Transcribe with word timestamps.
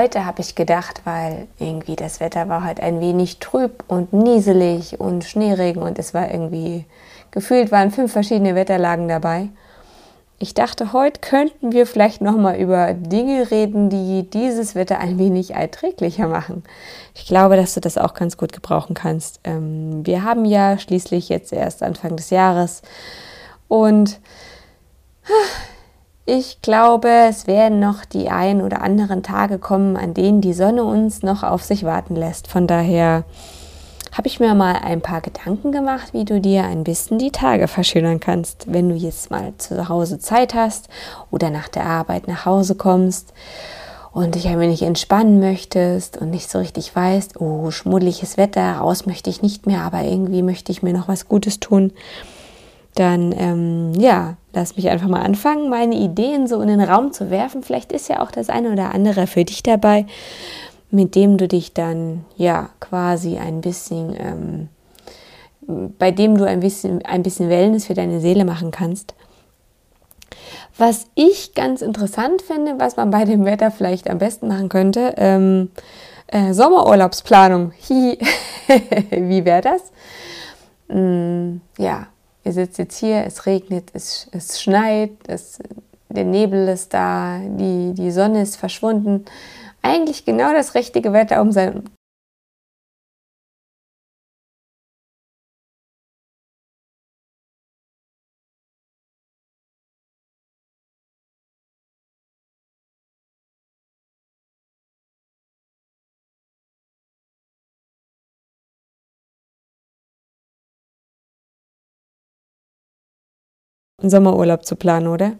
Heute 0.00 0.24
habe 0.24 0.40
ich 0.40 0.54
gedacht, 0.54 1.02
weil 1.04 1.46
irgendwie 1.58 1.94
das 1.94 2.20
Wetter 2.20 2.48
war 2.48 2.64
halt 2.64 2.80
ein 2.80 3.02
wenig 3.02 3.38
trüb 3.38 3.84
und 3.86 4.14
nieselig 4.14 4.98
und 4.98 5.24
Schneeregen 5.24 5.82
und 5.82 5.98
es 5.98 6.14
war 6.14 6.30
irgendwie 6.30 6.86
gefühlt 7.32 7.70
waren 7.70 7.90
fünf 7.90 8.10
verschiedene 8.10 8.54
Wetterlagen 8.54 9.08
dabei. 9.08 9.50
Ich 10.38 10.54
dachte, 10.54 10.94
heute 10.94 11.20
könnten 11.20 11.72
wir 11.72 11.86
vielleicht 11.86 12.22
noch 12.22 12.38
mal 12.38 12.56
über 12.56 12.94
Dinge 12.94 13.50
reden, 13.50 13.90
die 13.90 14.22
dieses 14.22 14.74
Wetter 14.74 15.00
ein 15.00 15.18
wenig 15.18 15.52
erträglicher 15.52 16.28
machen. 16.28 16.64
Ich 17.14 17.26
glaube, 17.26 17.56
dass 17.56 17.74
du 17.74 17.80
das 17.80 17.98
auch 17.98 18.14
ganz 18.14 18.38
gut 18.38 18.54
gebrauchen 18.54 18.94
kannst. 18.94 19.40
Ähm, 19.44 20.06
wir 20.06 20.24
haben 20.24 20.46
ja 20.46 20.78
schließlich 20.78 21.28
jetzt 21.28 21.52
erst 21.52 21.82
Anfang 21.82 22.16
des 22.16 22.30
Jahres 22.30 22.80
und 23.68 24.18
ich 26.32 26.62
glaube, 26.62 27.08
es 27.28 27.48
werden 27.48 27.80
noch 27.80 28.04
die 28.04 28.28
ein 28.28 28.62
oder 28.62 28.82
anderen 28.82 29.24
Tage 29.24 29.58
kommen, 29.58 29.96
an 29.96 30.14
denen 30.14 30.40
die 30.40 30.52
Sonne 30.52 30.84
uns 30.84 31.24
noch 31.24 31.42
auf 31.42 31.64
sich 31.64 31.82
warten 31.82 32.14
lässt. 32.14 32.46
Von 32.46 32.68
daher 32.68 33.24
habe 34.12 34.28
ich 34.28 34.38
mir 34.38 34.54
mal 34.54 34.76
ein 34.76 35.00
paar 35.00 35.22
Gedanken 35.22 35.72
gemacht, 35.72 36.12
wie 36.12 36.24
du 36.24 36.40
dir 36.40 36.62
ein 36.62 36.84
bisschen 36.84 37.18
die 37.18 37.32
Tage 37.32 37.66
verschönern 37.66 38.20
kannst, 38.20 38.72
wenn 38.72 38.88
du 38.88 38.94
jetzt 38.94 39.32
mal 39.32 39.54
zu 39.58 39.88
Hause 39.88 40.20
Zeit 40.20 40.54
hast 40.54 40.88
oder 41.32 41.50
nach 41.50 41.66
der 41.66 41.86
Arbeit 41.86 42.28
nach 42.28 42.46
Hause 42.46 42.76
kommst 42.76 43.32
und 44.12 44.36
dich 44.36 44.46
ein 44.46 44.60
wenig 44.60 44.82
entspannen 44.82 45.40
möchtest 45.40 46.16
und 46.16 46.30
nicht 46.30 46.48
so 46.48 46.60
richtig 46.60 46.94
weißt, 46.94 47.40
oh, 47.40 47.72
schmuddeliges 47.72 48.36
Wetter, 48.36 48.74
raus 48.74 49.04
möchte 49.04 49.30
ich 49.30 49.42
nicht 49.42 49.66
mehr, 49.66 49.80
aber 49.80 50.02
irgendwie 50.02 50.42
möchte 50.42 50.70
ich 50.70 50.80
mir 50.80 50.92
noch 50.92 51.08
was 51.08 51.26
Gutes 51.26 51.58
tun 51.58 51.92
dann 52.94 53.34
ähm, 53.36 53.92
ja, 53.98 54.36
lass 54.52 54.76
mich 54.76 54.88
einfach 54.88 55.08
mal 55.08 55.22
anfangen, 55.22 55.70
meine 55.70 55.94
Ideen 55.94 56.46
so 56.46 56.60
in 56.60 56.68
den 56.68 56.80
Raum 56.80 57.12
zu 57.12 57.30
werfen. 57.30 57.62
Vielleicht 57.62 57.92
ist 57.92 58.08
ja 58.08 58.20
auch 58.20 58.30
das 58.30 58.50
eine 58.50 58.72
oder 58.72 58.94
andere 58.94 59.26
für 59.26 59.44
dich 59.44 59.62
dabei, 59.62 60.06
mit 60.90 61.14
dem 61.14 61.38
du 61.38 61.46
dich 61.46 61.72
dann 61.72 62.24
ja 62.36 62.70
quasi 62.80 63.38
ein 63.38 63.60
bisschen, 63.60 64.16
ähm, 64.18 64.68
bei 65.98 66.10
dem 66.10 66.36
du 66.36 66.44
ein 66.44 66.60
bisschen, 66.60 67.04
ein 67.04 67.22
bisschen 67.22 67.48
Wellness 67.48 67.86
für 67.86 67.94
deine 67.94 68.20
Seele 68.20 68.44
machen 68.44 68.70
kannst. 68.70 69.14
Was 70.76 71.06
ich 71.14 71.54
ganz 71.54 71.82
interessant 71.82 72.42
finde, 72.42 72.78
was 72.78 72.96
man 72.96 73.10
bei 73.10 73.24
dem 73.24 73.44
Wetter 73.44 73.70
vielleicht 73.70 74.08
am 74.08 74.18
besten 74.18 74.48
machen 74.48 74.68
könnte, 74.68 75.14
ähm, 75.16 75.70
äh, 76.26 76.52
Sommerurlaubsplanung. 76.54 77.72
Wie 77.88 79.44
wäre 79.44 79.60
das? 79.60 79.92
Mm, 80.88 81.60
ja, 81.78 82.06
ihr 82.44 82.52
sitzt 82.52 82.78
jetzt 82.78 82.98
hier, 82.98 83.24
es 83.24 83.46
regnet, 83.46 83.90
es, 83.92 84.28
es 84.32 84.60
schneit, 84.60 85.12
es, 85.26 85.58
der 86.08 86.24
Nebel 86.24 86.68
ist 86.68 86.94
da, 86.94 87.38
die, 87.38 87.94
die 87.94 88.10
Sonne 88.10 88.42
ist 88.42 88.56
verschwunden. 88.56 89.24
Eigentlich 89.82 90.24
genau 90.24 90.52
das 90.52 90.74
richtige 90.74 91.12
Wetter, 91.12 91.40
um 91.40 91.52
sein 91.52 91.84
einen 114.02 114.10
Sommerurlaub 114.10 114.64
zu 114.64 114.76
planen, 114.76 115.06
oder? 115.06 115.32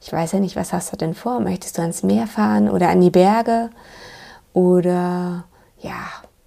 Ich 0.00 0.12
weiß 0.12 0.32
ja 0.32 0.40
nicht, 0.40 0.56
was 0.56 0.72
hast 0.72 0.92
du 0.92 0.96
denn 0.96 1.14
vor? 1.14 1.40
Möchtest 1.40 1.78
du 1.78 1.82
ans 1.82 2.02
Meer 2.02 2.26
fahren 2.26 2.70
oder 2.70 2.88
an 2.88 3.00
die 3.00 3.10
Berge? 3.10 3.70
Oder 4.52 5.44
ja, 5.80 5.98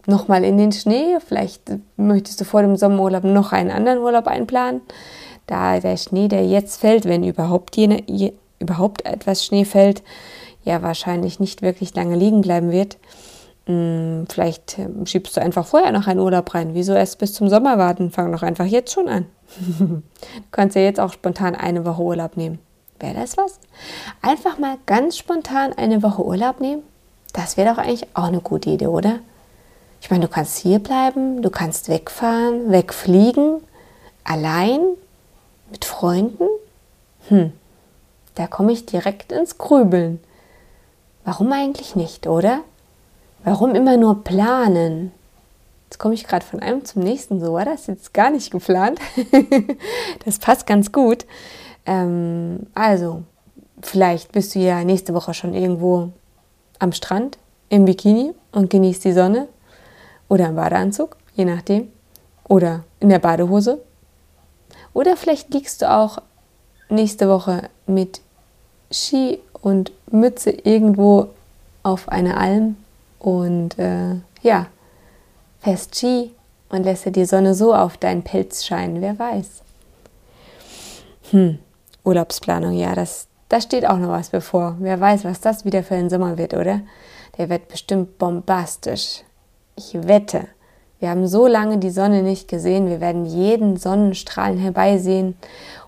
nochmal 0.06 0.44
in 0.44 0.58
den 0.58 0.72
Schnee? 0.72 1.18
Vielleicht 1.26 1.64
möchtest 1.98 2.40
du 2.42 2.46
vor 2.46 2.62
dem 2.62 2.76
Sommerurlaub 2.76 3.24
noch 3.24 3.52
einen 3.52 3.72
anderen 3.72 4.00
Urlaub 4.00 4.28
einplanen. 4.28 4.82
Da 5.48 5.80
der 5.80 5.98
Schnee, 5.98 6.28
der 6.28 6.46
jetzt 6.46 6.80
fällt, 6.80 7.06
wenn 7.06 7.24
überhaupt, 7.24 7.76
jene, 7.76 8.04
je, 8.06 8.34
überhaupt 8.60 9.06
etwas 9.06 9.46
Schnee 9.46 9.66
fällt, 9.66 10.04
ja 10.64 10.81
wahrscheinlich 10.81 11.40
nicht 11.40 11.62
wirklich 11.62 11.96
lange 11.96 12.16
liegen 12.16 12.42
bleiben 12.42 12.72
wird. 12.72 12.98
Hm, 13.66 14.26
vielleicht 14.30 14.78
schiebst 15.06 15.36
du 15.38 15.42
einfach 15.42 15.66
vorher 15.66 15.92
noch 15.92 16.08
einen 16.08 16.20
Urlaub 16.20 16.54
rein. 16.54 16.74
Wieso 16.74 16.94
erst 16.94 17.20
bis 17.20 17.34
zum 17.34 17.50
Sommer 17.50 17.78
warten? 17.78 18.12
Fang 18.12 18.31
doch 18.31 18.44
einfach 18.44 18.66
jetzt 18.66 18.94
schon 18.94 19.08
an. 19.08 19.26
Du 19.80 20.02
kannst 20.52 20.76
ja 20.76 20.82
jetzt 20.82 21.00
auch 21.00 21.14
spontan 21.14 21.56
eine 21.56 21.86
Woche 21.86 22.02
Urlaub 22.02 22.38
nehmen. 22.38 22.60
Wäre 23.00 23.16
das 23.16 23.38
was? 23.38 23.60
Einfach 24.22 24.58
mal 24.60 24.78
ganz 24.86 25.18
spontan 25.18 25.74
eine 25.74 26.04
Woche 26.04 26.24
Urlaub 26.24 26.60
nehmen? 26.60 26.84
Das 27.34 27.58
wäre 27.58 27.74
doch 27.74 27.78
eigentlich 27.78 28.08
auch 28.14 28.26
eine 28.26 28.42
gute 28.42 28.72
Idee, 28.72 28.88
oder? 28.88 29.20
Ich 30.02 30.10
meine, 30.10 30.26
du 30.28 30.32
kannst 30.32 30.58
hier 30.58 30.80
bleiben, 30.80 31.42
du 31.42 31.50
kannst 31.50 31.90
wegfahren, 31.90 32.72
wegfliegen, 32.72 33.62
allein, 34.24 34.80
mit 35.72 35.86
Freunden. 35.86 36.48
Hm, 37.28 37.54
da 38.36 38.48
komme 38.48 38.72
ich 38.72 38.86
direkt 38.86 39.31
ins 39.31 39.58
Grübeln. 39.58 40.20
Warum 41.26 41.52
eigentlich 41.52 41.96
nicht, 41.96 42.28
oder? 42.28 42.62
Warum 43.44 43.76
immer 43.76 43.98
nur 43.98 44.24
planen? 44.24 45.12
Jetzt 45.90 45.98
komme 45.98 46.14
ich 46.14 46.28
gerade 46.28 46.46
von 46.46 46.60
einem 46.60 46.86
zum 46.86 47.02
nächsten. 47.02 47.40
So 47.40 47.54
war 47.54 47.66
das 47.66 47.88
jetzt 47.88 48.14
gar 48.14 48.30
nicht 48.30 48.52
geplant. 48.52 49.00
das 50.26 50.38
passt 50.38 50.68
ganz 50.68 50.92
gut. 50.92 51.26
Ähm, 51.88 52.68
also, 52.76 53.24
vielleicht 53.82 54.32
bist 54.32 54.54
du 54.54 54.60
ja 54.60 54.84
nächste 54.84 55.16
Woche 55.16 55.34
schon 55.34 55.56
irgendwo 55.56 56.12
am 56.78 56.92
Strand 56.92 57.40
im 57.70 57.86
Bikini 57.86 58.36
und 58.52 58.70
genießt 58.70 59.04
die 59.04 59.14
Sonne. 59.14 59.48
Oder 60.28 60.50
im 60.50 60.58
Badeanzug, 60.58 61.18
je 61.34 61.46
nachdem. 61.46 61.92
Oder 62.48 62.84
in 63.00 63.10
der 63.10 63.18
Badehose. 63.18 63.82
Oder 64.94 65.18
vielleicht 65.18 65.52
liegst 65.56 65.82
du 65.82 65.90
auch 65.90 66.20
nächste 66.90 67.28
Woche 67.30 67.64
mit 67.88 68.22
Ski 68.92 69.40
und 69.54 69.92
Mütze 70.12 70.52
irgendwo 70.52 71.30
auf 71.82 72.10
einer 72.10 72.38
Alm 72.38 72.76
und 73.18 73.80
äh, 73.80 74.16
ja, 74.44 74.68
fährst 75.62 75.96
Ski 75.96 76.31
und 76.70 76.84
lässt 76.84 77.06
dir 77.06 77.12
die 77.12 77.25
Sonne 77.25 77.53
so 77.53 77.74
auf 77.74 77.97
deinen 77.97 78.24
Pelz 78.24 78.66
scheinen, 78.66 79.02
wer 79.02 79.18
weiß. 79.18 79.62
Hm, 81.31 81.59
Urlaubsplanung, 82.03 82.74
ja, 82.74 82.96
das, 82.96 83.28
da 83.50 83.62
steht 83.62 83.88
auch 83.88 83.98
noch 83.98 84.09
was 84.09 84.30
bevor. 84.30 84.75
Wer 84.80 85.00
weiß, 85.00 85.25
was 85.25 85.42
das 85.42 85.66
wieder 85.66 85.84
für 85.84 85.96
ein 85.96 86.09
Sommer 86.09 86.38
wird, 86.38 86.53
oder? 86.53 86.81
Der 87.38 87.50
wird 87.50 87.68
bestimmt 87.68 88.18
bombastisch. 88.18 89.24
Ich 89.75 89.94
wette, 90.07 90.48
wir 91.00 91.10
haben 91.10 91.28
so 91.28 91.48
lange 91.48 91.78
die 91.78 91.92
Sonne 91.92 92.24
nicht 92.24 92.50
gesehen, 92.50 92.89
wir 92.89 93.00
werden 93.00 93.25
jeden 93.25 93.78
Sonnenstrahlen 93.78 94.57
herbeisehen 94.57 95.38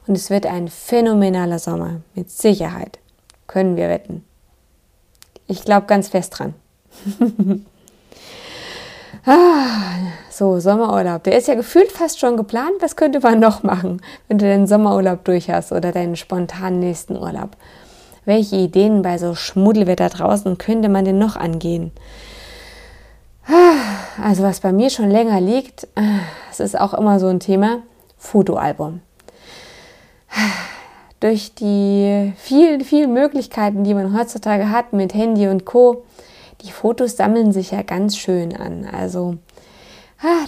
und 0.07 0.15
es 0.15 0.29
wird 0.29 0.45
ein 0.45 0.69
phänomenaler 0.69 1.59
Sommer, 1.59 2.01
mit 2.15 2.31
Sicherheit. 2.31 2.99
Können 3.47 3.75
wir 3.75 3.89
wetten. 3.89 4.23
Ich 5.47 5.65
glaube 5.65 5.87
ganz 5.87 6.09
fest 6.09 6.39
dran. 6.39 6.53
Ah, 9.25 9.77
so, 10.31 10.59
Sommerurlaub. 10.59 11.23
Der 11.23 11.37
ist 11.37 11.47
ja 11.47 11.53
gefühlt 11.53 11.91
fast 11.91 12.19
schon 12.19 12.37
geplant. 12.37 12.73
Was 12.79 12.95
könnte 12.95 13.19
man 13.19 13.39
noch 13.39 13.61
machen, 13.61 14.01
wenn 14.27 14.39
du 14.39 14.45
den 14.45 14.65
Sommerurlaub 14.65 15.23
durch 15.25 15.49
hast 15.49 15.71
oder 15.71 15.91
deinen 15.91 16.15
spontanen 16.15 16.79
nächsten 16.79 17.15
Urlaub? 17.15 17.51
Welche 18.25 18.55
Ideen 18.55 19.01
bei 19.01 19.17
so 19.17 19.35
Schmuddelwetter 19.35 20.09
draußen 20.09 20.57
könnte 20.57 20.89
man 20.89 21.05
denn 21.05 21.19
noch 21.19 21.35
angehen? 21.35 21.91
Ah, 23.47 24.23
also 24.23 24.43
was 24.43 24.59
bei 24.59 24.71
mir 24.71 24.89
schon 24.89 25.09
länger 25.09 25.41
liegt, 25.41 25.87
es 26.51 26.59
ist 26.59 26.79
auch 26.79 26.93
immer 26.93 27.19
so 27.19 27.27
ein 27.27 27.39
Thema, 27.39 27.79
Fotoalbum. 28.17 29.01
Durch 31.19 31.53
die 31.53 32.33
vielen, 32.37 32.81
vielen 32.81 33.13
Möglichkeiten, 33.13 33.83
die 33.83 33.93
man 33.93 34.17
heutzutage 34.17 34.71
hat 34.71 34.93
mit 34.93 35.13
Handy 35.13 35.47
und 35.47 35.65
Co, 35.65 36.03
die 36.63 36.71
Fotos 36.71 37.17
sammeln 37.17 37.51
sich 37.51 37.71
ja 37.71 37.81
ganz 37.81 38.17
schön 38.17 38.55
an. 38.55 38.85
Also, 38.85 39.37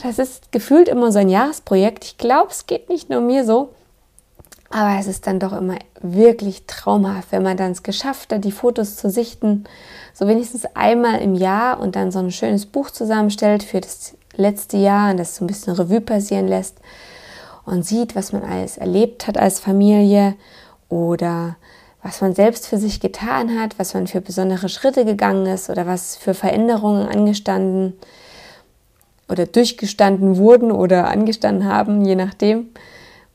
das 0.04 0.20
ist 0.20 0.52
gefühlt 0.52 0.88
immer 0.88 1.12
so 1.12 1.20
ein 1.20 1.30
Jahresprojekt. 1.30 2.06
Ich 2.06 2.18
glaube, 2.18 2.52
es 2.52 2.68
geht 2.68 2.90
nicht 2.90 3.10
nur 3.10 3.22
mir 3.22 3.46
so. 3.46 3.70
Aber 4.70 5.00
es 5.00 5.06
ist 5.06 5.28
dann 5.28 5.40
doch 5.40 5.54
immer 5.54 5.78
wirklich 6.02 6.66
traumhaft, 6.66 7.32
wenn 7.32 7.44
man 7.44 7.58
dann 7.58 7.72
es 7.72 7.84
geschafft 7.84 8.34
hat, 8.34 8.44
die 8.44 8.52
Fotos 8.52 8.96
zu 8.96 9.10
sichten, 9.12 9.66
so 10.16 10.28
wenigstens 10.28 10.66
einmal 10.74 11.22
im 11.22 11.36
Jahr 11.36 11.80
und 11.80 11.96
dann 11.96 12.12
so 12.12 12.18
ein 12.18 12.32
schönes 12.32 12.66
Buch 12.66 12.90
zusammenstellt 12.90 13.62
für 13.62 13.82
das 13.82 14.16
letzte 14.36 14.78
Jahr 14.78 15.12
und 15.12 15.18
das 15.18 15.36
so 15.36 15.44
ein 15.44 15.48
bisschen 15.48 15.74
Revue 15.74 16.02
passieren 16.02 16.48
lässt 16.48 16.78
und 17.66 17.86
sieht, 17.86 18.16
was 18.16 18.34
man 18.34 18.44
alles 18.44 18.78
erlebt 18.78 19.28
hat 19.28 19.38
als 19.38 19.60
Familie 19.60 20.36
oder 20.90 21.56
was 22.04 22.20
man 22.20 22.36
selbst 22.36 22.68
für 22.68 22.78
sich 22.78 23.00
getan 23.00 23.60
hat, 23.60 23.80
was 23.80 23.94
man 23.94 24.08
für 24.08 24.22
besondere 24.22 24.68
Schritte 24.68 25.06
gegangen 25.06 25.46
ist 25.46 25.70
oder 25.70 25.88
was 25.88 26.18
für 26.18 26.34
Veränderungen 26.34 27.08
angestanden 27.08 27.94
oder 29.30 29.46
durchgestanden 29.46 30.38
wurden 30.38 30.72
oder 30.72 31.08
angestanden 31.08 31.66
haben, 31.66 32.04
je 32.04 32.16
nachdem. 32.16 32.70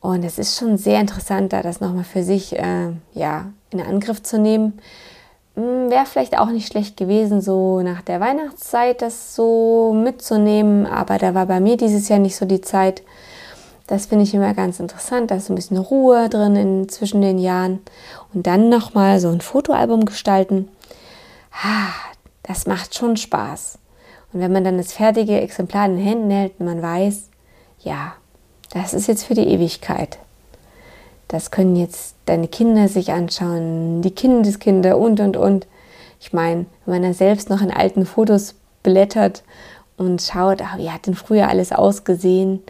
Und 0.00 0.22
es 0.22 0.38
ist 0.38 0.58
schon 0.58 0.76
sehr 0.76 1.00
interessant, 1.00 1.52
da 1.52 1.62
das 1.62 1.80
nochmal 1.80 2.04
für 2.04 2.22
sich 2.22 2.56
äh, 2.56 2.92
ja, 3.14 3.46
in 3.70 3.80
Angriff 3.80 4.22
zu 4.22 4.38
nehmen. 4.38 4.78
Hm, 5.56 5.90
Wäre 5.90 6.06
vielleicht 6.06 6.38
auch 6.38 6.50
nicht 6.50 6.68
schlecht 6.68 6.96
gewesen, 6.98 7.40
so 7.40 7.80
nach 7.80 8.02
der 8.02 8.20
Weihnachtszeit 8.20 9.00
das 9.00 9.34
so 9.34 9.92
mitzunehmen, 9.94 10.86
aber 10.86 11.16
da 11.18 11.34
war 11.34 11.46
bei 11.46 11.58
mir 11.58 11.78
dieses 11.78 12.08
Jahr 12.08 12.20
nicht 12.20 12.36
so 12.36 12.44
die 12.44 12.60
Zeit. 12.60 13.02
Das 13.88 14.04
finde 14.06 14.24
ich 14.24 14.34
immer 14.34 14.52
ganz 14.52 14.80
interessant. 14.80 15.30
Da 15.30 15.36
ist 15.36 15.48
ein 15.48 15.54
bisschen 15.54 15.78
Ruhe 15.78 16.28
drin 16.28 16.56
in, 16.56 16.88
zwischen 16.90 17.22
den 17.22 17.38
Jahren. 17.38 17.80
Und 18.32 18.46
dann 18.46 18.68
nochmal 18.68 19.18
so 19.18 19.28
ein 19.28 19.40
Fotoalbum 19.40 20.04
gestalten. 20.04 20.68
Das 22.42 22.66
macht 22.66 22.94
schon 22.94 23.16
Spaß. 23.16 23.78
Und 24.32 24.40
wenn 24.40 24.52
man 24.52 24.62
dann 24.62 24.76
das 24.76 24.92
fertige 24.92 25.40
Exemplar 25.40 25.86
in 25.86 25.96
den 25.96 26.04
Händen 26.04 26.30
hält 26.30 26.52
und 26.58 26.66
man 26.66 26.82
weiß, 26.82 27.30
ja, 27.80 28.12
das 28.70 28.92
ist 28.92 29.08
jetzt 29.08 29.24
für 29.24 29.34
die 29.34 29.48
Ewigkeit. 29.48 30.18
Das 31.26 31.50
können 31.50 31.74
jetzt 31.74 32.14
deine 32.26 32.46
Kinder 32.46 32.88
sich 32.88 33.12
anschauen, 33.12 34.02
die 34.02 34.10
Kindeskinder 34.10 34.98
und, 34.98 35.18
und, 35.20 35.38
und. 35.38 35.66
Ich 36.20 36.34
meine, 36.34 36.66
wenn 36.84 36.94
man 36.94 37.02
dann 37.04 37.14
selbst 37.14 37.48
noch 37.48 37.62
in 37.62 37.70
alten 37.70 38.04
Fotos 38.04 38.54
blättert 38.82 39.44
und 39.96 40.20
schaut, 40.20 40.60
ach, 40.60 40.76
wie 40.76 40.90
hat 40.90 41.06
denn 41.06 41.14
früher 41.14 41.48
alles 41.48 41.72
ausgesehen? 41.72 42.62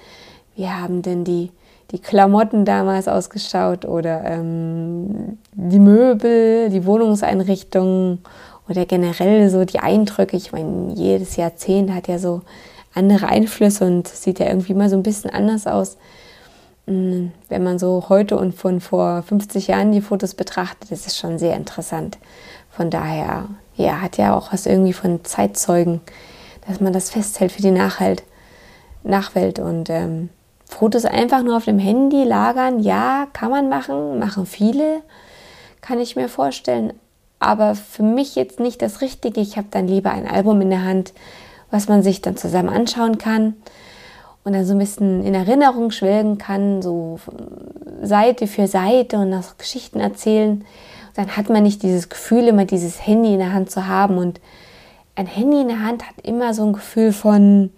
Wie 0.58 0.68
haben 0.68 1.02
denn 1.02 1.22
die, 1.22 1.52
die 1.92 2.00
Klamotten 2.00 2.64
damals 2.64 3.06
ausgeschaut 3.06 3.84
oder 3.84 4.24
ähm, 4.24 5.38
die 5.52 5.78
Möbel, 5.78 6.68
die 6.68 6.84
Wohnungseinrichtungen 6.84 8.18
oder 8.68 8.84
generell 8.84 9.48
so 9.50 9.64
die 9.64 9.78
Eindrücke. 9.78 10.36
Ich 10.36 10.50
meine, 10.50 10.92
jedes 10.94 11.36
Jahrzehnt 11.36 11.94
hat 11.94 12.08
ja 12.08 12.18
so 12.18 12.42
andere 12.92 13.28
Einflüsse 13.28 13.84
und 13.86 14.08
sieht 14.08 14.40
ja 14.40 14.46
irgendwie 14.46 14.72
immer 14.72 14.88
so 14.88 14.96
ein 14.96 15.04
bisschen 15.04 15.30
anders 15.30 15.68
aus. 15.68 15.96
Mm, 16.86 17.26
wenn 17.48 17.62
man 17.62 17.78
so 17.78 18.06
heute 18.08 18.36
und 18.36 18.52
von 18.52 18.80
vor 18.80 19.22
50 19.22 19.68
Jahren 19.68 19.92
die 19.92 20.00
Fotos 20.00 20.34
betrachtet, 20.34 20.90
das 20.90 21.06
ist 21.06 21.18
schon 21.18 21.38
sehr 21.38 21.54
interessant. 21.54 22.18
Von 22.68 22.90
daher, 22.90 23.44
ja, 23.76 24.00
hat 24.00 24.16
ja 24.16 24.34
auch 24.34 24.52
was 24.52 24.66
irgendwie 24.66 24.92
von 24.92 25.24
Zeitzeugen, 25.24 26.00
dass 26.66 26.80
man 26.80 26.92
das 26.92 27.10
festhält 27.10 27.52
für 27.52 27.62
die 27.62 27.70
Nachhalt, 27.70 28.24
Nachwelt 29.04 29.60
und 29.60 29.88
ähm, 29.88 30.30
Fotos 30.68 31.04
einfach 31.04 31.42
nur 31.42 31.56
auf 31.56 31.64
dem 31.64 31.78
Handy 31.78 32.24
lagern, 32.24 32.80
ja, 32.80 33.26
kann 33.32 33.50
man 33.50 33.68
machen, 33.68 34.18
machen 34.18 34.46
viele, 34.46 35.00
kann 35.80 35.98
ich 35.98 36.14
mir 36.14 36.28
vorstellen, 36.28 36.92
aber 37.40 37.74
für 37.74 38.02
mich 38.02 38.36
jetzt 38.36 38.60
nicht 38.60 38.82
das 38.82 39.00
Richtige. 39.00 39.40
Ich 39.40 39.56
habe 39.56 39.68
dann 39.70 39.88
lieber 39.88 40.10
ein 40.10 40.28
Album 40.28 40.60
in 40.60 40.70
der 40.70 40.84
Hand, 40.84 41.12
was 41.70 41.88
man 41.88 42.02
sich 42.02 42.20
dann 42.20 42.36
zusammen 42.36 42.68
anschauen 42.68 43.18
kann 43.18 43.54
und 44.44 44.52
dann 44.54 44.64
so 44.64 44.72
ein 44.72 44.78
bisschen 44.78 45.24
in 45.24 45.34
Erinnerung 45.34 45.90
schwelgen 45.90 46.38
kann, 46.38 46.82
so 46.82 47.18
Seite 48.02 48.46
für 48.46 48.66
Seite 48.66 49.18
und 49.18 49.30
noch 49.30 49.58
Geschichten 49.58 50.00
erzählen. 50.00 50.64
Dann 51.14 51.36
hat 51.36 51.48
man 51.48 51.62
nicht 51.62 51.82
dieses 51.82 52.08
Gefühl, 52.08 52.48
immer 52.48 52.64
dieses 52.64 53.04
Handy 53.06 53.34
in 53.34 53.40
der 53.40 53.52
Hand 53.52 53.70
zu 53.70 53.86
haben. 53.86 54.18
Und 54.18 54.40
ein 55.16 55.26
Handy 55.26 55.60
in 55.60 55.68
der 55.68 55.82
Hand 55.82 56.04
hat 56.04 56.14
immer 56.22 56.54
so 56.54 56.64
ein 56.64 56.72
Gefühl 56.72 57.12
von 57.12 57.70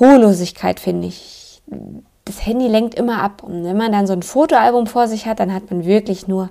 Ruhelosigkeit, 0.00 0.80
finde 0.80 1.08
ich. 1.08 1.35
Das 2.24 2.44
Handy 2.44 2.68
lenkt 2.68 2.94
immer 2.94 3.22
ab. 3.22 3.42
Und 3.42 3.64
wenn 3.64 3.76
man 3.76 3.92
dann 3.92 4.06
so 4.06 4.12
ein 4.12 4.22
Fotoalbum 4.22 4.86
vor 4.86 5.08
sich 5.08 5.26
hat, 5.26 5.40
dann 5.40 5.52
hat 5.52 5.70
man 5.70 5.84
wirklich 5.84 6.26
nur 6.28 6.50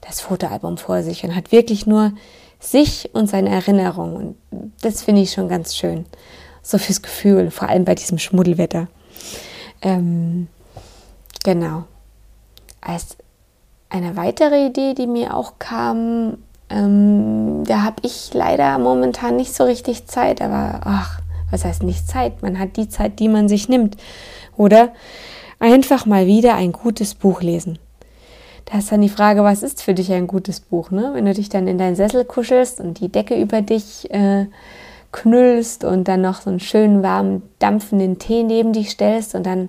das 0.00 0.20
Fotoalbum 0.20 0.78
vor 0.78 1.02
sich 1.02 1.24
und 1.24 1.34
hat 1.34 1.52
wirklich 1.52 1.86
nur 1.86 2.12
sich 2.60 3.10
und 3.12 3.28
seine 3.28 3.50
Erinnerungen. 3.50 4.36
Und 4.50 4.72
das 4.82 5.02
finde 5.02 5.22
ich 5.22 5.32
schon 5.32 5.48
ganz 5.48 5.74
schön. 5.76 6.06
So 6.62 6.78
fürs 6.78 7.02
Gefühl, 7.02 7.50
vor 7.50 7.68
allem 7.68 7.84
bei 7.84 7.94
diesem 7.94 8.18
Schmuddelwetter. 8.18 8.88
Ähm, 9.82 10.48
genau. 11.44 11.84
Als 12.80 13.16
eine 13.88 14.16
weitere 14.16 14.66
Idee, 14.66 14.94
die 14.94 15.06
mir 15.06 15.34
auch 15.34 15.54
kam, 15.58 16.38
ähm, 16.68 17.62
da 17.64 17.82
habe 17.82 17.96
ich 18.02 18.30
leider 18.34 18.78
momentan 18.78 19.36
nicht 19.36 19.54
so 19.54 19.64
richtig 19.64 20.06
Zeit, 20.06 20.42
aber 20.42 20.80
ach, 20.84 21.20
was 21.50 21.64
heißt 21.64 21.84
nicht 21.84 22.08
Zeit? 22.08 22.42
Man 22.42 22.58
hat 22.58 22.76
die 22.76 22.88
Zeit, 22.88 23.20
die 23.20 23.28
man 23.28 23.48
sich 23.48 23.68
nimmt. 23.68 23.96
Oder 24.56 24.92
einfach 25.58 26.06
mal 26.06 26.26
wieder 26.26 26.54
ein 26.54 26.72
gutes 26.72 27.14
Buch 27.14 27.42
lesen. 27.42 27.78
Da 28.66 28.78
ist 28.78 28.90
dann 28.90 29.00
die 29.00 29.08
Frage, 29.08 29.44
was 29.44 29.62
ist 29.62 29.82
für 29.82 29.94
dich 29.94 30.12
ein 30.12 30.26
gutes 30.26 30.60
Buch? 30.60 30.90
Ne? 30.90 31.10
Wenn 31.14 31.24
du 31.24 31.32
dich 31.32 31.48
dann 31.48 31.68
in 31.68 31.78
deinen 31.78 31.96
Sessel 31.96 32.24
kuschelst 32.24 32.80
und 32.80 32.98
die 32.98 33.08
Decke 33.08 33.40
über 33.40 33.62
dich 33.62 34.10
äh, 34.10 34.46
knüllst 35.12 35.84
und 35.84 36.08
dann 36.08 36.20
noch 36.20 36.42
so 36.42 36.50
einen 36.50 36.60
schönen 36.60 37.02
warmen, 37.02 37.42
dampfenden 37.60 38.18
Tee 38.18 38.42
neben 38.42 38.72
dich 38.72 38.90
stellst 38.90 39.34
und 39.36 39.46
dann, 39.46 39.68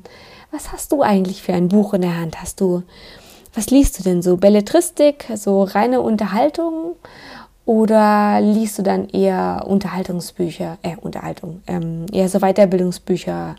was 0.51 0.71
hast 0.71 0.91
du 0.91 1.03
eigentlich 1.03 1.43
für 1.43 1.53
ein 1.53 1.67
Buch 1.67 1.93
in 1.93 2.01
der 2.01 2.17
Hand? 2.17 2.41
Hast 2.41 2.59
du, 2.59 2.81
was 3.53 3.69
liest 3.69 3.99
du 3.99 4.03
denn 4.03 4.23
so? 4.23 4.37
Belletristik, 4.37 5.25
so 5.35 5.63
reine 5.63 6.01
Unterhaltung? 6.01 6.95
Oder 7.65 8.39
liest 8.41 8.79
du 8.79 8.83
dann 8.83 9.09
eher 9.09 9.65
Unterhaltungsbücher, 9.67 10.77
äh, 10.83 10.95
Unterhaltung, 10.95 11.61
ähm, 11.67 12.05
eher 12.13 12.29
so 12.29 12.39
Weiterbildungsbücher, 12.39 13.57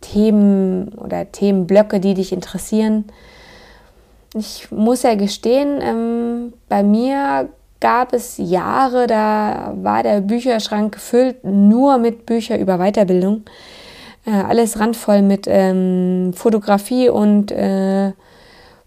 Themen 0.00 0.88
oder 0.94 1.30
Themenblöcke, 1.30 2.00
die 2.00 2.14
dich 2.14 2.32
interessieren? 2.32 3.04
Ich 4.34 4.70
muss 4.70 5.02
ja 5.02 5.14
gestehen, 5.14 5.80
ähm, 5.80 6.52
bei 6.68 6.82
mir 6.82 7.48
gab 7.80 8.12
es 8.12 8.36
Jahre, 8.38 9.06
da 9.06 9.72
war 9.76 10.02
der 10.02 10.20
Bücherschrank 10.20 10.94
gefüllt 10.94 11.44
nur 11.44 11.98
mit 11.98 12.26
Büchern 12.26 12.60
über 12.60 12.78
Weiterbildung. 12.78 13.42
Äh, 14.26 14.30
alles 14.30 14.78
randvoll 14.78 15.22
mit 15.22 15.46
ähm, 15.48 16.32
Fotografie 16.34 17.08
und 17.08 17.52
äh, 17.52 18.12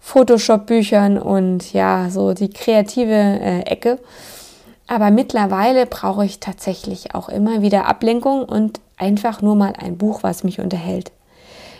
Photoshop-Büchern 0.00 1.18
und 1.18 1.72
ja, 1.72 2.08
so 2.10 2.34
die 2.34 2.50
kreative 2.50 3.14
äh, 3.14 3.60
Ecke. 3.60 3.98
Aber 4.86 5.10
mittlerweile 5.10 5.86
brauche 5.86 6.24
ich 6.24 6.40
tatsächlich 6.40 7.14
auch 7.14 7.28
immer 7.28 7.62
wieder 7.62 7.86
Ablenkung 7.86 8.44
und 8.44 8.80
einfach 8.96 9.42
nur 9.42 9.54
mal 9.54 9.74
ein 9.78 9.96
Buch, 9.96 10.22
was 10.22 10.44
mich 10.44 10.60
unterhält. 10.60 11.12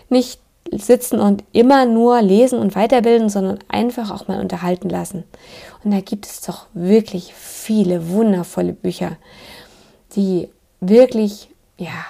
Nicht 0.09 0.41
sitzen 0.71 1.21
und 1.21 1.45
immer 1.53 1.85
nur 1.85 2.23
lesen 2.23 2.59
und 2.59 2.75
weiterbilden, 2.75 3.29
sondern 3.29 3.59
einfach 3.69 4.11
auch 4.11 4.29
mal 4.29 4.41
unterhalten 4.41 4.89
lassen. 4.89 5.25
Und 5.85 5.91
da 5.91 6.01
gibt 6.01 6.27
es 6.27 6.41
doch 6.41 6.67
wirklich 6.73 7.35
viele 7.35 8.09
wundervolle 8.11 8.73
Bücher, 8.73 9.17
die 10.15 10.49
wirklich, 10.81 11.49
ja, 11.77 12.05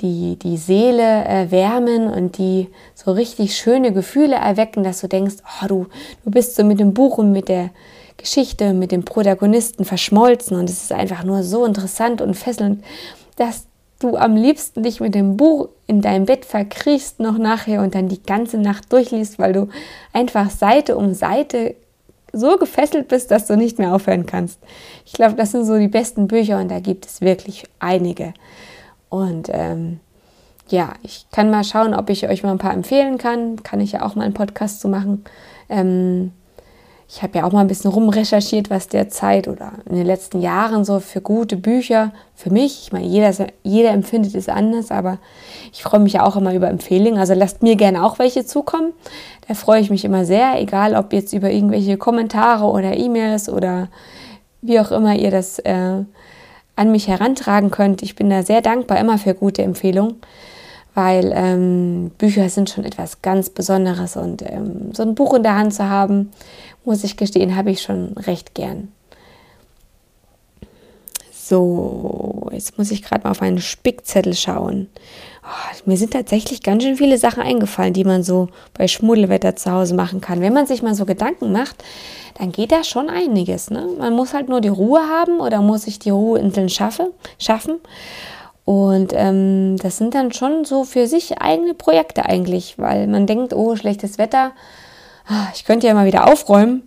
die, 0.00 0.36
die 0.36 0.56
Seele 0.56 1.24
äh, 1.24 1.50
wärmen 1.50 2.08
und 2.08 2.38
die 2.38 2.68
so 2.94 3.10
richtig 3.10 3.56
schöne 3.56 3.92
Gefühle 3.92 4.36
erwecken, 4.36 4.84
dass 4.84 5.00
du 5.00 5.08
denkst, 5.08 5.36
oh, 5.42 5.66
du, 5.66 5.86
du 6.24 6.30
bist 6.30 6.54
so 6.54 6.62
mit 6.62 6.78
dem 6.78 6.94
Buch 6.94 7.18
und 7.18 7.32
mit 7.32 7.48
der 7.48 7.70
Geschichte, 8.18 8.74
mit 8.74 8.92
dem 8.92 9.04
Protagonisten 9.04 9.84
verschmolzen 9.84 10.56
und 10.56 10.68
es 10.68 10.82
ist 10.82 10.92
einfach 10.92 11.24
nur 11.24 11.42
so 11.42 11.64
interessant 11.64 12.20
und 12.20 12.34
fesselnd, 12.34 12.84
dass 13.36 13.66
du 14.00 14.16
am 14.16 14.36
liebsten 14.36 14.82
dich 14.82 15.00
mit 15.00 15.14
dem 15.14 15.36
Buch 15.36 15.68
in 15.86 16.02
deinem 16.02 16.26
Bett 16.26 16.44
verkriechst 16.44 17.20
noch 17.20 17.38
nachher 17.38 17.82
und 17.82 17.94
dann 17.94 18.08
die 18.08 18.22
ganze 18.22 18.58
Nacht 18.58 18.92
durchliest, 18.92 19.38
weil 19.38 19.52
du 19.52 19.68
einfach 20.12 20.50
Seite 20.50 20.96
um 20.96 21.14
Seite 21.14 21.74
so 22.32 22.58
gefesselt 22.58 23.08
bist, 23.08 23.30
dass 23.30 23.46
du 23.46 23.56
nicht 23.56 23.78
mehr 23.78 23.94
aufhören 23.94 24.26
kannst. 24.26 24.60
Ich 25.06 25.12
glaube, 25.12 25.34
das 25.34 25.52
sind 25.52 25.64
so 25.64 25.78
die 25.78 25.88
besten 25.88 26.28
Bücher 26.28 26.60
und 26.60 26.70
da 26.70 26.80
gibt 26.80 27.06
es 27.06 27.20
wirklich 27.20 27.64
einige. 27.78 28.34
Und 29.08 29.48
ähm, 29.50 30.00
ja, 30.68 30.92
ich 31.02 31.26
kann 31.32 31.50
mal 31.50 31.64
schauen, 31.64 31.94
ob 31.94 32.10
ich 32.10 32.28
euch 32.28 32.42
mal 32.42 32.52
ein 32.52 32.58
paar 32.58 32.74
empfehlen 32.74 33.16
kann. 33.16 33.62
Kann 33.62 33.80
ich 33.80 33.92
ja 33.92 34.02
auch 34.02 34.14
mal 34.14 34.24
einen 34.24 34.34
Podcast 34.34 34.80
zu 34.80 34.88
machen. 34.88 35.24
Ähm, 35.70 36.32
ich 37.10 37.22
habe 37.22 37.38
ja 37.38 37.44
auch 37.44 37.52
mal 37.52 37.62
ein 37.62 37.68
bisschen 37.68 37.90
rumrecherchiert, 37.90 38.68
was 38.68 38.88
derzeit 38.88 39.48
oder 39.48 39.72
in 39.88 39.96
den 39.96 40.06
letzten 40.06 40.42
Jahren 40.42 40.84
so 40.84 41.00
für 41.00 41.22
gute 41.22 41.56
Bücher 41.56 42.12
für 42.34 42.50
mich, 42.50 42.82
ich 42.82 42.92
meine, 42.92 43.06
jeder, 43.06 43.32
jeder 43.62 43.90
empfindet 43.90 44.34
es 44.34 44.48
anders, 44.48 44.90
aber 44.90 45.18
ich 45.72 45.82
freue 45.82 46.00
mich 46.00 46.12
ja 46.12 46.24
auch 46.24 46.36
immer 46.36 46.54
über 46.54 46.68
Empfehlungen. 46.68 47.18
Also 47.18 47.32
lasst 47.32 47.62
mir 47.62 47.76
gerne 47.76 48.04
auch 48.04 48.18
welche 48.18 48.44
zukommen. 48.44 48.92
Da 49.48 49.54
freue 49.54 49.80
ich 49.80 49.88
mich 49.88 50.04
immer 50.04 50.26
sehr, 50.26 50.60
egal 50.60 50.94
ob 50.94 51.14
jetzt 51.14 51.32
über 51.32 51.50
irgendwelche 51.50 51.96
Kommentare 51.96 52.66
oder 52.66 52.96
E-Mails 52.96 53.48
oder 53.48 53.88
wie 54.60 54.78
auch 54.78 54.90
immer 54.90 55.16
ihr 55.16 55.30
das 55.30 55.58
äh, 55.60 56.04
an 56.76 56.92
mich 56.92 57.08
herantragen 57.08 57.70
könnt. 57.70 58.02
Ich 58.02 58.16
bin 58.16 58.28
da 58.28 58.42
sehr 58.42 58.60
dankbar 58.60 59.00
immer 59.00 59.16
für 59.16 59.34
gute 59.34 59.62
Empfehlungen, 59.62 60.16
weil 60.94 61.32
ähm, 61.34 62.10
Bücher 62.18 62.48
sind 62.50 62.70
schon 62.70 62.84
etwas 62.84 63.22
ganz 63.22 63.50
Besonderes 63.50 64.16
und 64.16 64.42
ähm, 64.42 64.92
so 64.92 65.02
ein 65.02 65.14
Buch 65.14 65.34
in 65.34 65.42
der 65.42 65.56
Hand 65.56 65.74
zu 65.74 65.88
haben, 65.88 66.30
muss 66.88 67.04
ich 67.04 67.18
gestehen, 67.18 67.54
habe 67.54 67.70
ich 67.70 67.82
schon 67.82 68.14
recht 68.14 68.54
gern. 68.54 68.88
So, 71.30 72.48
jetzt 72.50 72.78
muss 72.78 72.90
ich 72.90 73.02
gerade 73.02 73.24
mal 73.24 73.30
auf 73.30 73.42
einen 73.42 73.60
Spickzettel 73.60 74.34
schauen. 74.34 74.88
Oh, 75.44 75.80
mir 75.84 75.98
sind 75.98 76.14
tatsächlich 76.14 76.62
ganz 76.62 76.82
schön 76.82 76.96
viele 76.96 77.18
Sachen 77.18 77.42
eingefallen, 77.42 77.92
die 77.92 78.04
man 78.04 78.22
so 78.22 78.48
bei 78.72 78.88
Schmuddelwetter 78.88 79.54
zu 79.54 79.70
Hause 79.70 79.94
machen 79.94 80.22
kann. 80.22 80.40
Wenn 80.40 80.54
man 80.54 80.66
sich 80.66 80.82
mal 80.82 80.94
so 80.94 81.04
Gedanken 81.04 81.52
macht, 81.52 81.84
dann 82.38 82.52
geht 82.52 82.72
da 82.72 82.84
schon 82.84 83.10
einiges. 83.10 83.70
Ne? 83.70 83.86
Man 83.98 84.14
muss 84.14 84.32
halt 84.32 84.48
nur 84.48 84.62
die 84.62 84.68
Ruhe 84.68 85.00
haben 85.00 85.40
oder 85.40 85.60
muss 85.60 85.82
sich 85.82 85.98
die 85.98 86.10
Ruheinseln 86.10 86.70
schaffe, 86.70 87.12
schaffen. 87.38 87.80
Und 88.64 89.12
ähm, 89.14 89.76
das 89.76 89.98
sind 89.98 90.14
dann 90.14 90.32
schon 90.32 90.64
so 90.64 90.84
für 90.84 91.06
sich 91.06 91.40
eigene 91.40 91.74
Projekte 91.74 92.24
eigentlich, 92.24 92.78
weil 92.78 93.06
man 93.06 93.26
denkt, 93.26 93.52
oh, 93.54 93.76
schlechtes 93.76 94.16
Wetter, 94.16 94.52
ich 95.54 95.64
könnte 95.64 95.86
ja 95.86 95.94
mal 95.94 96.06
wieder 96.06 96.26
aufräumen. 96.26 96.82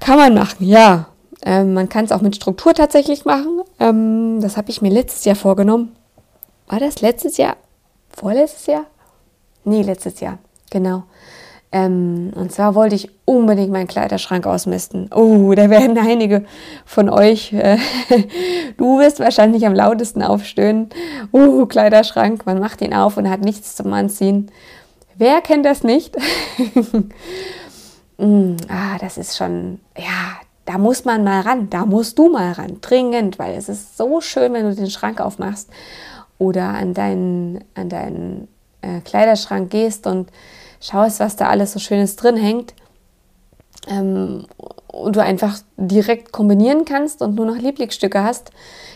Kann 0.00 0.16
man 0.16 0.34
machen, 0.34 0.66
ja. 0.66 1.06
Ähm, 1.44 1.74
man 1.74 1.88
kann 1.88 2.04
es 2.04 2.12
auch 2.12 2.20
mit 2.20 2.36
Struktur 2.36 2.74
tatsächlich 2.74 3.24
machen. 3.24 3.62
Ähm, 3.78 4.40
das 4.40 4.56
habe 4.56 4.70
ich 4.70 4.82
mir 4.82 4.90
letztes 4.90 5.24
Jahr 5.24 5.36
vorgenommen. 5.36 5.94
War 6.68 6.80
das 6.80 7.00
letztes 7.00 7.36
Jahr? 7.36 7.56
Vorletztes 8.10 8.66
Jahr? 8.66 8.84
Nee, 9.64 9.82
letztes 9.82 10.20
Jahr. 10.20 10.38
Genau. 10.70 11.04
Ähm, 11.72 12.32
und 12.34 12.52
zwar 12.52 12.74
wollte 12.74 12.94
ich 12.94 13.10
unbedingt 13.24 13.70
meinen 13.70 13.86
Kleiderschrank 13.88 14.46
ausmisten. 14.46 15.10
Oh, 15.14 15.52
da 15.54 15.68
werden 15.70 15.98
einige 15.98 16.44
von 16.84 17.08
euch, 17.08 17.52
äh, 17.52 17.78
du 18.76 18.98
wirst 18.98 19.20
wahrscheinlich 19.20 19.66
am 19.66 19.74
lautesten 19.74 20.22
aufstöhnen. 20.22 20.88
Oh, 21.32 21.66
Kleiderschrank, 21.66 22.46
man 22.46 22.60
macht 22.60 22.80
ihn 22.82 22.94
auf 22.94 23.16
und 23.16 23.28
hat 23.28 23.40
nichts 23.40 23.76
zum 23.76 23.92
Anziehen. 23.92 24.50
Wer 25.18 25.40
kennt 25.40 25.64
das 25.64 25.82
nicht? 25.82 26.14
mm, 28.18 28.56
ah, 28.68 28.98
das 29.00 29.16
ist 29.16 29.36
schon, 29.36 29.80
ja, 29.96 30.40
da 30.66 30.78
muss 30.78 31.04
man 31.04 31.24
mal 31.24 31.40
ran, 31.40 31.70
da 31.70 31.86
musst 31.86 32.18
du 32.18 32.28
mal 32.28 32.52
ran, 32.52 32.78
dringend, 32.80 33.38
weil 33.38 33.54
es 33.54 33.68
ist 33.68 33.96
so 33.96 34.20
schön, 34.20 34.52
wenn 34.52 34.68
du 34.68 34.74
den 34.74 34.90
Schrank 34.90 35.20
aufmachst 35.20 35.70
oder 36.38 36.68
an 36.68 36.92
deinen, 36.92 37.64
an 37.74 37.88
deinen 37.88 38.48
äh, 38.82 39.00
Kleiderschrank 39.00 39.70
gehst 39.70 40.06
und 40.06 40.30
schaust, 40.80 41.20
was 41.20 41.36
da 41.36 41.48
alles 41.48 41.72
so 41.72 41.78
Schönes 41.78 42.16
drin 42.16 42.36
hängt. 42.36 42.74
Ähm, 43.88 44.46
du 45.10 45.22
einfach 45.22 45.58
direkt 45.76 46.32
kombinieren 46.32 46.84
kannst 46.84 47.22
und 47.22 47.34
nur 47.34 47.46
noch 47.46 47.56
Lieblingsstücke 47.56 48.22
hast. 48.22 48.50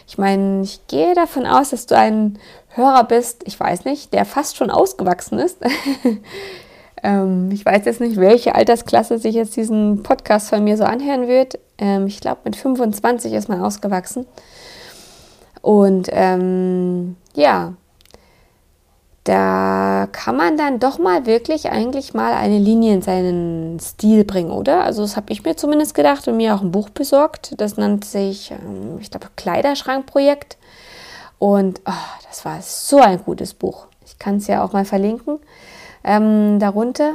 Ich 0.06 0.18
meine, 0.18 0.62
ich 0.62 0.86
gehe 0.88 1.14
davon 1.14 1.46
aus, 1.46 1.70
dass 1.70 1.86
du 1.86 1.96
ein 1.96 2.38
Hörer 2.70 3.04
bist, 3.04 3.42
ich 3.46 3.58
weiß 3.58 3.84
nicht, 3.84 4.12
der 4.12 4.24
fast 4.24 4.56
schon 4.56 4.70
ausgewachsen 4.70 5.38
ist. 5.38 5.58
ähm, 7.02 7.50
ich 7.52 7.64
weiß 7.64 7.84
jetzt 7.84 8.00
nicht, 8.00 8.16
welche 8.16 8.54
Altersklasse 8.54 9.18
sich 9.18 9.34
jetzt 9.34 9.56
diesen 9.56 10.02
Podcast 10.02 10.48
von 10.48 10.62
mir 10.62 10.76
so 10.76 10.84
anhören 10.84 11.28
wird. 11.28 11.58
Ähm, 11.78 12.06
ich 12.06 12.20
glaube, 12.20 12.40
mit 12.44 12.56
25 12.56 13.32
ist 13.32 13.48
man 13.48 13.60
ausgewachsen. 13.60 14.26
Und 15.62 16.08
ähm, 16.12 17.16
ja, 17.34 17.74
da 19.24 20.08
kann 20.12 20.36
man 20.36 20.56
dann 20.56 20.78
doch 20.78 20.98
mal 20.98 21.26
wirklich 21.26 21.70
eigentlich 21.70 22.14
mal 22.14 22.32
eine 22.32 22.58
Linie 22.58 22.94
in 22.94 23.02
seinen 23.02 23.78
Stil 23.78 24.24
bringen, 24.24 24.50
oder? 24.50 24.82
Also 24.84 25.02
das 25.02 25.16
habe 25.16 25.32
ich 25.32 25.44
mir 25.44 25.56
zumindest 25.56 25.94
gedacht 25.94 26.26
und 26.26 26.38
mir 26.38 26.54
auch 26.54 26.62
ein 26.62 26.72
Buch 26.72 26.88
besorgt. 26.88 27.54
Das 27.60 27.76
nannte 27.76 28.08
sich, 28.08 28.50
ähm, 28.50 28.98
ich 29.00 29.10
glaube, 29.10 29.28
Kleiderschrankprojekt. 29.36 30.56
Und 31.38 31.80
oh, 31.86 31.92
das 32.28 32.44
war 32.44 32.62
so 32.62 32.98
ein 32.98 33.22
gutes 33.22 33.54
Buch. 33.54 33.86
Ich 34.06 34.18
kann 34.18 34.36
es 34.36 34.46
ja 34.46 34.64
auch 34.64 34.72
mal 34.72 34.84
verlinken 34.84 35.38
ähm, 36.04 36.58
darunter. 36.58 37.14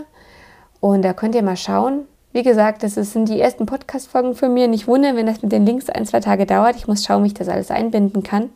Und 0.80 1.02
da 1.02 1.14
könnt 1.14 1.36
ihr 1.36 1.44
mal 1.44 1.58
schauen. 1.58 2.08
Wie 2.32 2.44
gesagt, 2.44 2.84
das 2.84 2.96
sind 2.96 3.30
die 3.30 3.40
ersten 3.40 3.66
Podcast-Folgen 3.66 4.36
für 4.36 4.50
mir. 4.50 4.68
Nicht 4.68 4.88
wundern, 4.88 5.16
wenn 5.16 5.26
das 5.26 5.42
mit 5.42 5.52
den 5.52 5.66
Links 5.66 5.90
ein, 5.90 6.06
zwei 6.06 6.20
Tage 6.20 6.46
dauert. 6.46 6.76
Ich 6.76 6.88
muss 6.88 7.04
schauen, 7.04 7.24
wie 7.24 7.28
ich 7.28 7.34
das 7.34 7.50
alles 7.50 7.72
einbinden 7.72 8.24
kann. 8.24 8.50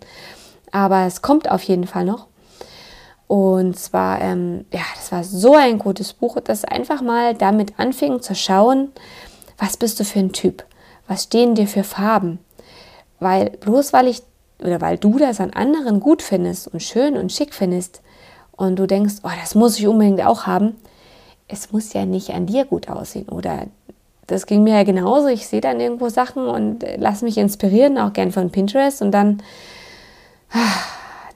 Aber 0.71 1.05
es 1.05 1.21
kommt 1.21 1.49
auf 1.49 1.63
jeden 1.63 1.87
Fall 1.87 2.05
noch. 2.05 2.27
Und 3.29 3.77
zwar, 3.77 4.21
ähm, 4.21 4.65
ja, 4.73 4.81
das 4.95 5.11
war 5.11 5.23
so 5.23 5.53
ein 5.53 5.77
gutes 5.77 6.13
Buch, 6.13 6.37
das 6.43 6.65
einfach 6.65 7.03
mal 7.03 7.35
damit 7.35 7.77
anfing 7.77 8.23
zu 8.23 8.33
schauen, 8.33 8.89
was 9.59 9.77
bist 9.77 9.99
du 9.99 10.03
für 10.03 10.17
ein 10.17 10.31
Typ? 10.31 10.65
Was 11.07 11.25
stehen 11.25 11.53
dir 11.53 11.67
für 11.67 11.83
Farben? 11.83 12.39
Weil 13.19 13.51
bloß 13.51 13.93
weil 13.93 14.07
ich 14.07 14.23
oder 14.63 14.81
weil 14.81 14.97
du 14.97 15.19
das 15.19 15.39
an 15.39 15.51
anderen 15.51 15.99
gut 15.99 16.23
findest 16.23 16.69
und 16.69 16.81
schön 16.81 17.17
und 17.17 17.31
schick 17.31 17.53
findest 17.53 18.01
und 18.53 18.77
du 18.79 18.87
denkst, 18.87 19.17
oh, 19.21 19.29
das 19.39 19.53
muss 19.53 19.77
ich 19.77 19.85
unbedingt 19.85 20.25
auch 20.25 20.47
haben, 20.47 20.75
es 21.47 21.71
muss 21.71 21.93
ja 21.93 22.05
nicht 22.05 22.31
an 22.31 22.47
dir 22.47 22.65
gut 22.65 22.89
aussehen 22.89 23.29
oder 23.29 23.67
das 24.25 24.47
ging 24.47 24.63
mir 24.63 24.73
ja 24.73 24.83
genauso. 24.83 25.27
Ich 25.27 25.45
sehe 25.45 25.61
dann 25.61 25.79
irgendwo 25.79 26.09
Sachen 26.09 26.47
und 26.47 26.83
lasse 26.97 27.25
mich 27.25 27.37
inspirieren, 27.37 27.99
auch 27.99 28.11
gern 28.11 28.31
von 28.31 28.49
Pinterest 28.49 29.03
und 29.03 29.11
dann 29.11 29.43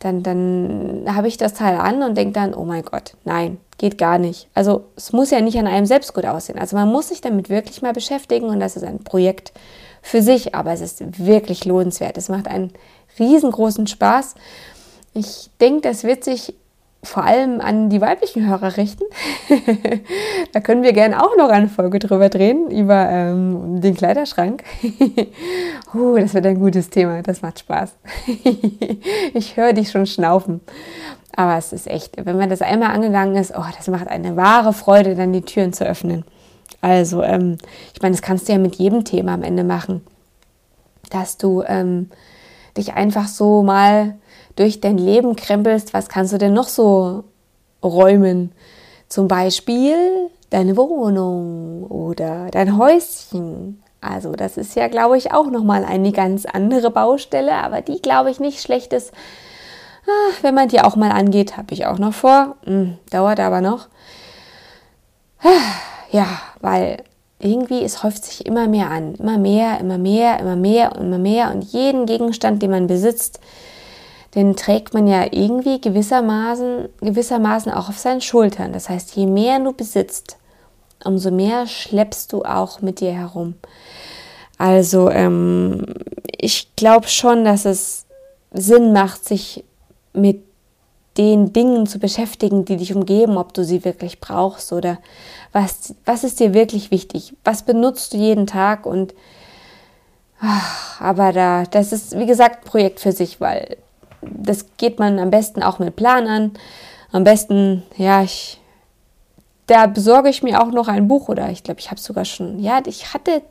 dann, 0.03 0.24
dann 0.24 1.03
habe 1.07 1.27
ich 1.27 1.38
das 1.38 1.53
Teil 1.53 1.77
an 1.77 2.03
und 2.03 2.17
denke 2.17 2.33
dann, 2.33 2.53
oh 2.53 2.65
mein 2.65 2.83
Gott, 2.83 3.13
nein, 3.24 3.57
geht 3.77 3.98
gar 3.98 4.17
nicht. 4.17 4.48
Also 4.53 4.86
es 4.95 5.13
muss 5.13 5.31
ja 5.31 5.41
nicht 5.41 5.57
an 5.57 5.67
einem 5.67 5.86
selbst 5.86 6.13
gut 6.13 6.25
aussehen. 6.25 6.60
Also 6.60 6.75
man 6.75 6.89
muss 6.89 7.10
sich 7.10 7.22
damit 7.22 7.50
wirklich 7.50 7.81
mal 7.81 7.93
beschäftigen 7.93 8.48
und 8.48 8.60
das 8.60 8.75
ist 8.75 8.83
ein 8.83 9.03
Projekt 9.03 9.53
für 10.01 10.22
sich, 10.22 10.53
aber 10.55 10.74
es 10.74 10.81
ist 10.81 11.25
wirklich 11.25 11.65
lohnenswert. 11.65 12.17
Es 12.17 12.29
macht 12.29 12.48
einen 12.48 12.72
riesengroßen 13.17 13.88
Spaß. 13.88 14.36
Ich 15.13 15.50
denke, 15.62 15.81
das 15.81 16.03
wird 16.03 16.24
sich 16.24 16.53
vor 17.03 17.25
allem 17.25 17.60
an 17.60 17.89
die 17.89 18.00
weiblichen 18.00 18.48
Hörer 18.48 18.77
richten. 18.77 19.03
da 20.53 20.62
können 20.62 20.83
wir 20.83 20.93
gerne 20.93 21.22
auch 21.22 21.36
noch 21.38 21.50
eine 21.50 21.67
Folge 21.67 22.00
drüber 22.00 22.29
drehen, 22.29 22.72
über 22.72 23.10
ähm, 23.10 23.81
den 23.81 23.95
Kleiderschrank. 23.95 24.63
uh, 25.93 26.17
das 26.17 26.33
wird 26.33 26.45
ein 26.45 26.60
gutes 26.60 26.89
Thema, 26.89 27.22
das 27.22 27.41
macht 27.41 27.60
Spaß. 27.60 27.93
ich 29.33 29.57
höre 29.57 29.74
dich 29.74 29.91
schon 29.91 30.05
schnaufen. 30.05 30.62
Aber 31.36 31.57
es 31.57 31.74
ist 31.74 31.88
echt, 31.88 32.25
wenn 32.25 32.38
man 32.38 32.50
das 32.50 32.62
einmal 32.62 32.91
angegangen 32.91 33.36
ist, 33.36 33.53
oh, 33.55 33.65
das 33.75 33.88
macht 33.88 34.07
eine 34.07 34.38
wahre 34.38 34.72
Freude, 34.72 35.15
dann 35.15 35.33
die 35.33 35.41
Türen 35.41 35.74
zu 35.74 35.86
öffnen. 35.86 36.24
Also, 36.79 37.22
ähm, 37.22 37.57
ich 37.93 38.01
meine, 38.01 38.13
das 38.13 38.22
kannst 38.22 38.48
du 38.48 38.53
ja 38.53 38.60
mit 38.60 38.75
jedem 38.75 39.03
Thema 39.03 39.33
am 39.33 39.43
Ende 39.43 39.63
machen, 39.63 40.01
dass 41.10 41.38
du 41.38 41.63
ähm, 41.67 42.10
dich 42.77 42.93
einfach 42.93 43.27
so 43.27 43.62
mal 43.62 44.15
durch 44.55 44.81
dein 44.81 44.98
Leben 44.98 45.36
krempelst, 45.36 45.93
was 45.93 46.10
kannst 46.10 46.33
du 46.33 46.38
denn 46.38 46.53
noch 46.53 46.67
so 46.67 47.24
räumen? 47.83 48.51
Zum 49.10 49.27
Beispiel 49.27 50.29
deine 50.50 50.77
Wohnung 50.77 51.83
oder 51.83 52.50
dein 52.51 52.77
Häuschen. 52.77 53.83
Also 54.01 54.33
das 54.33 54.57
ist 54.57 54.75
ja, 54.75 54.88
glaube 54.88 55.17
ich, 55.17 55.31
auch 55.31 55.50
nochmal 55.50 55.86
eine 55.86 56.12
ganz 56.12 56.45
andere 56.45 56.91
Baustelle, 56.91 57.53
aber 57.53 57.81
die, 57.81 58.01
glaube 58.01 58.31
ich, 58.31 58.39
nicht 58.39 58.62
schlecht 58.62 58.93
ist, 58.93 59.13
ah, 60.05 60.33
wenn 60.41 60.53
man 60.53 60.67
die 60.67 60.81
auch 60.81 60.95
mal 60.95 61.12
angeht, 61.12 61.57
habe 61.57 61.74
ich 61.74 61.86
auch 61.86 61.98
noch 61.98 62.13
vor. 62.13 62.55
Hm, 62.65 62.98
dauert 63.10 63.39
aber 63.39 63.62
noch. 63.62 63.88
Ah, 65.41 65.50
ja, 66.12 66.27
weil 66.62 67.03
irgendwie 67.39 67.83
es 67.83 68.03
häuft 68.03 68.25
sich 68.25 68.45
immer 68.45 68.67
mehr 68.67 68.89
an. 68.89 69.15
Immer 69.15 69.38
mehr, 69.38 69.79
immer 69.79 69.98
mehr, 69.98 70.39
immer 70.39 70.55
mehr 70.55 70.95
und 70.95 71.07
immer 71.07 71.17
mehr. 71.17 71.51
Und 71.51 71.63
jeden 71.63 72.05
Gegenstand, 72.05 72.62
den 72.62 72.72
man 72.72 72.88
besitzt, 72.88 73.39
den 74.35 74.55
trägt 74.55 74.93
man 74.93 75.07
ja 75.07 75.25
irgendwie 75.31 75.79
gewissermaßen, 75.79 76.89
gewissermaßen 77.01 77.71
auch 77.71 77.89
auf 77.89 77.99
seinen 77.99 78.21
Schultern. 78.21 78.73
Das 78.73 78.89
heißt, 78.89 79.15
je 79.15 79.27
mehr 79.27 79.59
du 79.59 79.73
besitzt, 79.73 80.37
umso 81.03 81.31
mehr 81.31 81.67
schleppst 81.67 82.33
du 82.33 82.43
auch 82.43 82.81
mit 82.81 82.99
dir 82.99 83.11
herum. 83.11 83.55
Also 84.57 85.09
ähm, 85.09 85.85
ich 86.37 86.75
glaube 86.75 87.07
schon, 87.07 87.45
dass 87.45 87.65
es 87.65 88.05
Sinn 88.51 88.93
macht, 88.93 89.25
sich 89.25 89.63
mit 90.13 90.43
den 91.17 91.53
Dingen 91.53 91.85
zu 91.85 91.99
beschäftigen, 91.99 92.65
die 92.65 92.77
dich 92.77 92.95
umgeben, 92.95 93.37
ob 93.37 93.53
du 93.53 93.63
sie 93.63 93.85
wirklich 93.85 94.19
brauchst 94.19 94.73
oder 94.73 94.97
was, 95.51 95.93
was 96.05 96.23
ist 96.23 96.39
dir 96.39 96.55
wirklich 96.55 96.89
wichtig, 96.89 97.35
was 97.43 97.63
benutzt 97.63 98.13
du 98.13 98.17
jeden 98.17 98.47
Tag 98.47 98.87
und 98.87 99.13
ach, 100.39 100.99
aber 100.99 101.31
da, 101.31 101.65
das 101.65 101.91
ist 101.91 102.17
wie 102.17 102.25
gesagt 102.25 102.65
ein 102.65 102.69
Projekt 102.69 102.99
für 102.99 103.11
sich, 103.11 103.39
weil 103.39 103.77
das 104.31 104.65
geht 104.77 104.99
man 104.99 105.19
am 105.19 105.29
besten 105.29 105.63
auch 105.63 105.79
mit 105.79 105.95
Plan 105.95 106.27
an. 106.27 106.51
Am 107.11 107.23
besten, 107.23 107.83
ja, 107.97 108.23
ich, 108.23 108.59
da 109.67 109.85
besorge 109.87 110.29
ich 110.29 110.43
mir 110.43 110.61
auch 110.61 110.71
noch 110.71 110.87
ein 110.87 111.07
Buch 111.07 111.29
oder 111.29 111.49
ich 111.49 111.63
glaube, 111.63 111.79
ich 111.79 111.89
habe 111.89 111.99
sogar 111.99 112.25
schon, 112.25 112.59
ja, 112.59 112.81
ich 112.85 113.13
hatte 113.13 113.41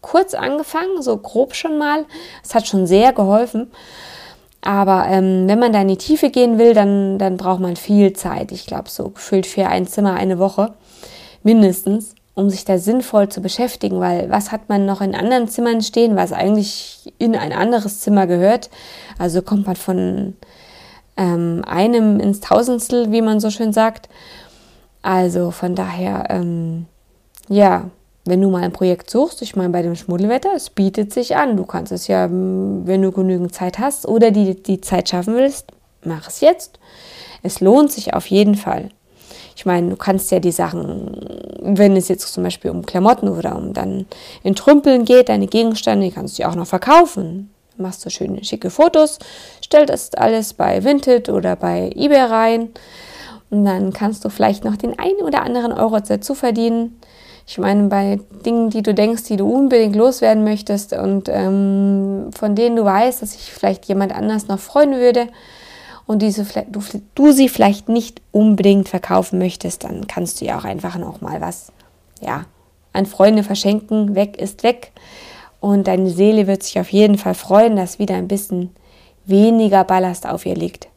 kurz 0.00 0.34
angefangen, 0.34 1.00
so 1.00 1.16
grob 1.16 1.54
schon 1.54 1.78
mal. 1.78 2.04
Es 2.42 2.54
hat 2.54 2.66
schon 2.66 2.86
sehr 2.86 3.12
geholfen. 3.12 3.70
Aber 4.60 5.06
ähm, 5.08 5.46
wenn 5.46 5.58
man 5.58 5.72
da 5.72 5.80
in 5.82 5.88
die 5.88 5.96
Tiefe 5.96 6.30
gehen 6.30 6.58
will, 6.58 6.74
dann, 6.74 7.18
dann 7.18 7.36
braucht 7.36 7.60
man 7.60 7.76
viel 7.76 8.12
Zeit. 8.14 8.50
Ich 8.52 8.66
glaube, 8.66 8.88
so 8.88 9.10
gefühlt 9.10 9.46
für 9.46 9.66
ein 9.66 9.86
Zimmer 9.86 10.14
eine 10.14 10.38
Woche 10.38 10.74
mindestens 11.42 12.14
um 12.34 12.50
sich 12.50 12.64
da 12.64 12.78
sinnvoll 12.78 13.28
zu 13.28 13.40
beschäftigen, 13.40 14.00
weil 14.00 14.30
was 14.30 14.50
hat 14.50 14.68
man 14.68 14.86
noch 14.86 15.00
in 15.00 15.14
anderen 15.14 15.48
Zimmern 15.48 15.82
stehen, 15.82 16.16
was 16.16 16.32
eigentlich 16.32 17.12
in 17.18 17.36
ein 17.36 17.52
anderes 17.52 18.00
Zimmer 18.00 18.26
gehört? 18.26 18.70
Also 19.18 19.42
kommt 19.42 19.66
man 19.66 19.76
von 19.76 20.34
ähm, 21.16 21.62
einem 21.66 22.18
ins 22.18 22.40
Tausendstel, 22.40 23.12
wie 23.12 23.22
man 23.22 23.40
so 23.40 23.50
schön 23.50 23.72
sagt. 23.72 24.08
Also 25.02 25.50
von 25.50 25.74
daher, 25.74 26.26
ähm, 26.30 26.86
ja, 27.48 27.90
wenn 28.24 28.40
du 28.40 28.48
mal 28.50 28.62
ein 28.62 28.72
Projekt 28.72 29.10
suchst, 29.10 29.42
ich 29.42 29.54
meine, 29.54 29.70
bei 29.70 29.82
dem 29.82 29.94
Schmuddelwetter, 29.94 30.50
es 30.56 30.70
bietet 30.70 31.12
sich 31.12 31.36
an. 31.36 31.56
Du 31.56 31.64
kannst 31.64 31.92
es 31.92 32.08
ja, 32.08 32.28
wenn 32.30 33.02
du 33.02 33.12
genügend 33.12 33.54
Zeit 33.54 33.78
hast 33.78 34.08
oder 34.08 34.30
die, 34.30 34.60
die 34.60 34.80
Zeit 34.80 35.10
schaffen 35.10 35.34
willst, 35.34 35.72
mach 36.02 36.28
es 36.28 36.40
jetzt. 36.40 36.78
Es 37.42 37.60
lohnt 37.60 37.92
sich 37.92 38.14
auf 38.14 38.26
jeden 38.26 38.54
Fall. 38.54 38.88
Ich 39.56 39.66
meine, 39.66 39.90
du 39.90 39.96
kannst 39.96 40.30
ja 40.30 40.40
die 40.40 40.52
Sachen, 40.52 41.16
wenn 41.60 41.96
es 41.96 42.08
jetzt 42.08 42.32
zum 42.32 42.42
Beispiel 42.42 42.70
um 42.70 42.84
Klamotten 42.84 43.28
oder 43.28 43.56
um 43.56 43.72
dann 43.72 44.06
in 44.42 44.54
Trümpeln 44.54 45.04
geht, 45.04 45.28
deine 45.28 45.46
Gegenstände, 45.46 46.06
die 46.06 46.12
kannst 46.12 46.38
du 46.38 46.42
ja 46.42 46.50
auch 46.50 46.56
noch 46.56 46.66
verkaufen. 46.66 47.50
Machst 47.76 48.04
du 48.04 48.10
schöne, 48.10 48.44
schicke 48.44 48.70
Fotos, 48.70 49.18
stell 49.64 49.84
das 49.86 50.14
alles 50.14 50.54
bei 50.54 50.84
Vinted 50.84 51.28
oder 51.28 51.56
bei 51.56 51.90
eBay 51.96 52.20
rein 52.20 52.68
und 53.50 53.64
dann 53.64 53.92
kannst 53.92 54.24
du 54.24 54.28
vielleicht 54.28 54.64
noch 54.64 54.76
den 54.76 54.98
einen 54.98 55.20
oder 55.22 55.42
anderen 55.42 55.72
Euro 55.72 55.98
dazu 55.98 56.34
verdienen. 56.34 57.00
Ich 57.46 57.58
meine, 57.58 57.88
bei 57.88 58.20
Dingen, 58.46 58.70
die 58.70 58.82
du 58.82 58.94
denkst, 58.94 59.24
die 59.24 59.36
du 59.36 59.48
unbedingt 59.48 59.96
loswerden 59.96 60.44
möchtest 60.44 60.92
und 60.92 61.28
ähm, 61.28 62.30
von 62.32 62.54
denen 62.54 62.76
du 62.76 62.84
weißt, 62.84 63.22
dass 63.22 63.32
sich 63.32 63.52
vielleicht 63.52 63.84
jemand 63.86 64.14
anders 64.14 64.48
noch 64.48 64.58
freuen 64.58 64.94
würde 64.94 65.28
und 66.06 66.20
diese, 66.20 66.44
du, 66.68 66.80
du 67.14 67.32
sie 67.32 67.48
vielleicht 67.48 67.88
nicht 67.88 68.20
unbedingt 68.30 68.88
verkaufen 68.88 69.38
möchtest, 69.38 69.84
dann 69.84 70.06
kannst 70.06 70.40
du 70.40 70.44
ja 70.44 70.58
auch 70.58 70.64
einfach 70.64 70.98
noch 70.98 71.20
mal 71.20 71.40
was 71.40 71.72
ja, 72.20 72.44
an 72.92 73.06
Freunde 73.06 73.42
verschenken. 73.42 74.14
Weg 74.14 74.36
ist 74.36 74.62
weg. 74.62 74.92
Und 75.60 75.86
deine 75.86 76.10
Seele 76.10 76.46
wird 76.46 76.62
sich 76.62 76.78
auf 76.78 76.90
jeden 76.90 77.16
Fall 77.16 77.34
freuen, 77.34 77.76
dass 77.76 77.98
wieder 77.98 78.16
ein 78.16 78.28
bisschen 78.28 78.70
weniger 79.24 79.84
Ballast 79.84 80.26
auf 80.26 80.44
ihr 80.44 80.54
liegt. 80.54 80.88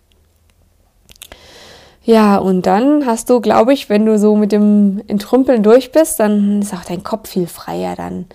Ja, 2.04 2.38
und 2.38 2.66
dann 2.66 3.06
hast 3.06 3.30
du, 3.30 3.42
glaube 3.42 3.74
ich, 3.74 3.90
wenn 3.90 4.06
du 4.06 4.18
so 4.18 4.36
mit 4.36 4.52
dem 4.52 5.02
Entrümpeln 5.08 5.64
durch 5.64 5.92
bist, 5.92 6.20
dann 6.20 6.62
ist 6.62 6.74
auch 6.74 6.86
dein 6.86 7.04
Kopf 7.04 7.30
viel 7.30 7.48
freier. 7.48 7.96
Dann, 7.96 8.26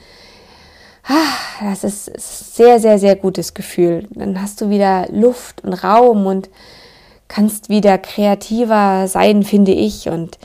das 1.60 1.84
ist 1.84 2.08
ein 2.08 2.14
sehr, 2.18 2.80
sehr, 2.80 2.98
sehr 2.98 3.16
gutes 3.16 3.54
Gefühl. 3.54 4.06
Dann 4.10 4.40
hast 4.40 4.60
du 4.60 4.70
wieder 4.70 5.06
Luft 5.10 5.64
und 5.64 5.72
Raum 5.72 6.26
und 6.26 6.50
kannst 7.28 7.68
wieder 7.68 7.98
kreativer 7.98 9.08
sein, 9.08 9.42
finde 9.42 9.72
ich, 9.72 10.08
und 10.08 10.38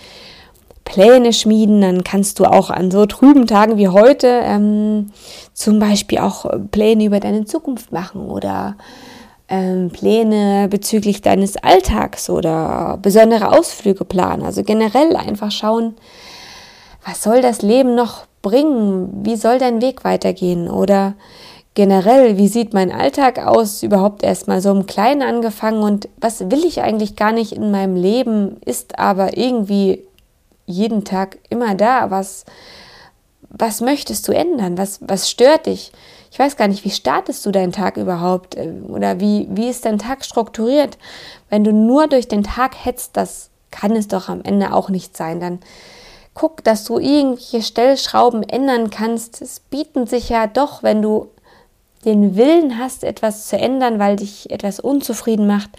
Pläne 0.86 1.34
schmieden. 1.34 1.82
Dann 1.82 2.04
kannst 2.04 2.40
du 2.40 2.46
auch 2.46 2.70
an 2.70 2.92
so 2.92 3.06
trüben 3.06 3.46
Tagen 3.46 3.78
wie 3.78 3.90
heute 3.90 4.28
ähm, 4.44 5.12
zum 5.54 5.80
Beispiel 5.80 6.20
auch 6.20 6.46
Pläne 6.72 7.06
über 7.06 7.20
deine 7.20 7.46
Zukunft 7.46 7.92
machen 7.92 8.30
oder 8.30 8.78
ähm, 9.50 9.90
Pläne 9.92 10.68
bezüglich 10.70 11.22
deines 11.22 11.58
Alltags 11.58 12.30
oder 12.30 13.00
besondere 13.02 13.52
Ausflüge 13.52 14.06
planen. 14.06 14.44
Also 14.44 14.64
generell 14.64 15.16
einfach 15.16 15.52
schauen, 15.52 15.96
was 17.06 17.24
soll 17.24 17.42
das 17.42 17.62
Leben 17.62 17.96
noch 17.96 18.27
bringen? 18.42 19.26
Wie 19.26 19.36
soll 19.36 19.60
dein 19.60 19.82
Weg 19.82 20.04
weitergehen? 20.04 20.70
Oder 20.70 21.14
generell, 21.74 22.38
wie 22.38 22.48
sieht 22.48 22.74
mein 22.74 22.92
Alltag 22.92 23.46
aus? 23.46 23.84
Überhaupt 23.84 24.24
erstmal 24.24 24.62
so 24.62 24.72
im 24.72 24.86
Kleinen 24.86 25.22
angefangen 25.22 25.84
und 25.84 26.10
was 26.18 26.50
will 26.52 26.66
ich 26.66 26.82
eigentlich 26.82 27.16
gar 27.16 27.32
nicht 27.32 27.52
in 27.52 27.72
meinem 27.72 27.96
Leben, 27.96 28.58
ist 28.66 29.00
aber 29.00 29.38
irgendwie 29.38 30.04
jeden 30.66 31.04
Tag 31.04 31.38
immer 31.50 31.76
da. 31.76 32.12
Was, 32.12 32.46
was 33.50 33.82
möchtest 33.82 34.28
du 34.28 34.32
ändern? 34.32 34.78
Was, 34.78 35.00
was 35.02 35.30
stört 35.30 35.66
dich? 35.66 35.92
ich 36.38 36.40
weiß 36.40 36.56
gar 36.56 36.68
nicht, 36.68 36.86
wie 36.86 36.92
startest 36.92 37.44
du 37.48 37.52
deinen 37.52 37.72
Tag 37.72 37.98
überhaupt 37.98 38.56
äh, 38.56 38.72
oder 38.88 39.20
wie, 39.20 39.48
wie 39.50 39.70
ist 39.70 39.86
dein 39.86 39.98
Tag 39.98 40.24
strukturiert? 40.24 41.00
Wenn 41.50 41.64
du 41.64 41.74
nur 41.74 42.08
durch 42.08 42.28
den 42.28 42.44
Tag 42.44 42.76
hetzt, 42.86 43.18
das 43.18 43.50
kann 43.72 43.96
es 43.96 44.08
doch 44.08 44.30
am 44.30 44.42
Ende 44.44 44.72
auch 44.74 44.90
nicht 44.90 45.18
sein. 45.18 45.40
Dann 45.40 45.60
guck, 46.38 46.64
dass 46.64 46.84
du 46.84 47.00
irgendwelche 47.00 47.64
Stellschrauben 47.64 48.44
ändern 48.44 48.92
kannst. 48.92 49.42
Es 49.42 49.60
bieten 49.60 50.06
sich 50.06 50.30
ja 50.30 50.46
doch, 50.46 50.84
wenn 50.84 51.02
du 51.02 51.30
den 52.06 52.36
Willen 52.38 52.78
hast, 52.78 53.04
etwas 53.04 53.48
zu 53.48 53.58
ändern, 53.58 53.98
weil 53.98 54.18
dich 54.18 54.52
etwas 54.52 54.80
unzufrieden 54.80 55.48
macht, 55.48 55.72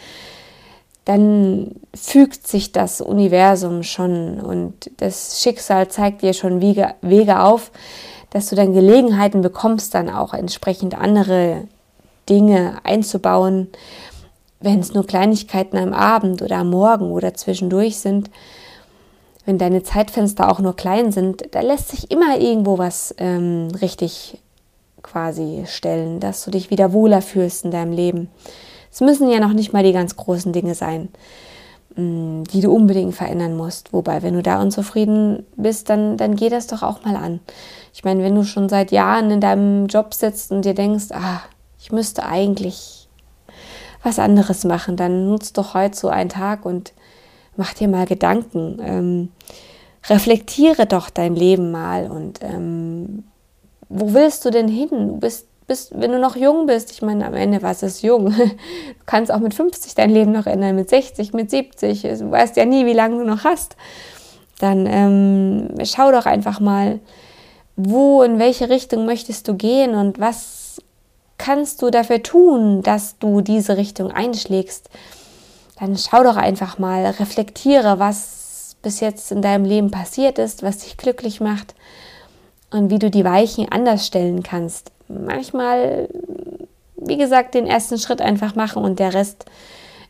dann 1.05 1.77
fügt 1.95 2.47
sich 2.47 2.73
das 2.73 3.01
Universum 3.01 3.85
schon 3.85 4.41
und 4.41 4.91
das 4.99 5.41
Schicksal 5.41 5.89
zeigt 5.89 6.23
dir 6.23 6.35
schon 6.35 6.61
Wege, 6.61 6.95
Wege 7.03 7.41
auf, 7.41 7.71
dass 8.31 8.51
du 8.51 8.57
dann 8.57 8.75
Gelegenheiten 8.75 9.41
bekommst, 9.41 9.95
dann 9.95 10.11
auch 10.11 10.35
entsprechend 10.35 10.99
andere 10.99 11.69
Dinge 12.29 12.79
einzubauen, 12.83 13.69
wenn 14.61 14.81
es 14.81 14.93
nur 14.93 15.07
Kleinigkeiten 15.07 15.79
am 15.79 15.95
Abend 15.95 16.43
oder 16.43 16.57
am 16.59 16.71
Morgen 16.71 17.13
oder 17.13 17.33
zwischendurch 17.33 17.99
sind. 17.99 18.29
Wenn 19.49 19.57
deine 19.57 19.83
Zeitfenster 19.83 20.53
auch 20.53 20.59
nur 20.59 20.77
klein 20.77 21.11
sind, 21.11 21.55
da 21.55 21.63
lässt 21.63 21.89
sich 21.89 22.11
immer 22.11 22.39
irgendwo 22.39 22.77
was 22.77 23.15
ähm, 23.17 23.69
richtig 23.81 24.43
quasi 25.01 25.65
stellen, 25.67 26.21
dass 26.21 26.45
du 26.45 26.51
dich 26.51 26.69
wieder 26.69 26.93
wohler 26.93 27.23
fühlst 27.23 27.65
in 27.65 27.71
deinem 27.71 27.93
Leben. 27.93 28.29
Es 28.93 29.01
müssen 29.01 29.31
ja 29.31 29.41
noch 29.41 29.55
nicht 29.55 29.73
mal 29.73 29.83
die 29.83 29.95
ganz 29.95 30.17
großen 30.17 30.53
Dinge 30.53 30.75
sein. 30.75 31.09
Mm, 31.97 32.45
die 32.45 32.61
du 32.61 32.71
unbedingt 32.71 33.15
verändern 33.15 33.57
musst. 33.57 33.95
Wobei, 33.95 34.23
wenn 34.23 34.35
du 34.35 34.43
da 34.43 34.61
unzufrieden 34.61 35.47
bist, 35.57 35.89
dann, 35.89 36.19
dann 36.19 36.37
geh 36.37 36.51
das 36.51 36.67
doch 36.67 36.83
auch 36.83 37.03
mal 37.07 37.17
an. 37.17 37.41
Ich 37.95 38.05
meine, 38.05 38.23
wenn 38.23 38.35
du 38.35 38.45
schon 38.45 38.69
seit 38.69 38.93
Jahren 38.93 39.31
in 39.31 39.41
deinem 39.41 39.87
Job 39.87 40.13
sitzt 40.13 40.53
und 40.53 40.67
dir 40.67 40.75
denkst, 40.75 41.07
ah, 41.13 41.41
ich 41.81 41.91
müsste 41.91 42.27
eigentlich 42.27 43.09
was 44.03 44.19
anderes 44.19 44.65
machen, 44.65 44.97
dann 44.97 45.31
nutzt 45.31 45.57
doch 45.57 45.73
heute 45.73 45.97
so 45.97 46.09
einen 46.09 46.29
Tag 46.29 46.67
und 46.67 46.93
mach 47.59 47.75
dir 47.75 47.89
mal 47.89 48.07
Gedanken. 48.07 48.81
Ähm, 48.83 49.29
reflektiere 50.09 50.87
doch 50.87 51.11
dein 51.11 51.35
Leben 51.35 51.71
mal 51.71 52.11
und 52.11 52.41
ähm, 52.43 53.25
wo 53.91 54.15
willst 54.15 54.45
du 54.45 54.51
denn 54.51 54.69
hin? 54.69 54.89
Du 54.91 55.17
bist 55.19 55.49
bist, 55.69 55.93
wenn 55.95 56.11
du 56.11 56.19
noch 56.19 56.35
jung 56.35 56.67
bist, 56.67 56.91
ich 56.91 57.03
meine, 57.03 57.27
am 57.27 57.35
Ende 57.35 57.63
was 57.63 57.85
ist 57.85 58.03
jung. 58.03 58.35
Du 58.39 59.05
kannst 59.07 59.33
auch 59.33 59.39
mit 59.39 59.55
50 59.55 59.95
dein 59.95 60.11
Leben 60.11 60.33
noch 60.33 60.47
ändern, 60.47 60.75
mit 60.75 60.91
60, 60.91 61.33
mit 61.33 61.51
70. 61.51 62.03
Du 62.03 62.31
weißt 62.31 62.57
ja 62.57 62.65
nie, 62.65 62.85
wie 62.87 62.93
lange 62.93 63.19
du 63.19 63.25
noch 63.25 63.45
hast. 63.45 63.77
Dann 64.59 64.87
ähm, 64.87 65.69
schau 65.85 66.11
doch 66.11 66.27
einfach 66.27 66.59
mal, 66.59 67.01
wo, 67.77 68.23
in 68.23 68.39
welche 68.39 68.69
Richtung 68.69 69.07
möchtest 69.07 69.47
du 69.47 69.55
gehen 69.55 69.95
und 69.95 70.19
was 70.19 70.83
kannst 71.39 71.81
du 71.83 71.91
dafür 71.91 72.23
tun, 72.23 72.83
dass 72.83 73.19
du 73.19 73.41
diese 73.41 73.77
Richtung 73.77 74.11
einschlägst. 74.11 74.91
Dann 75.79 75.97
schau 75.97 76.23
doch 76.23 76.37
einfach 76.37 76.79
mal, 76.79 77.05
reflektiere, 77.07 77.99
was 77.99 78.77
bis 78.83 79.01
jetzt 79.01 79.33
in 79.33 79.43
deinem 79.43 79.65
Leben 79.65 79.91
passiert 79.91 80.39
ist, 80.39 80.63
was 80.63 80.79
dich 80.79 80.97
glücklich 80.97 81.41
macht 81.41 81.75
und 82.71 82.91
wie 82.91 82.99
du 82.99 83.11
die 83.11 83.25
Weichen 83.25 83.71
anders 83.71 84.07
stellen 84.07 84.43
kannst 84.43 84.93
manchmal, 85.09 86.09
wie 86.97 87.17
gesagt, 87.17 87.55
den 87.55 87.67
ersten 87.67 87.99
Schritt 87.99 88.21
einfach 88.21 88.55
machen 88.55 88.83
und 88.83 88.99
der 88.99 89.15
Rest, 89.15 89.47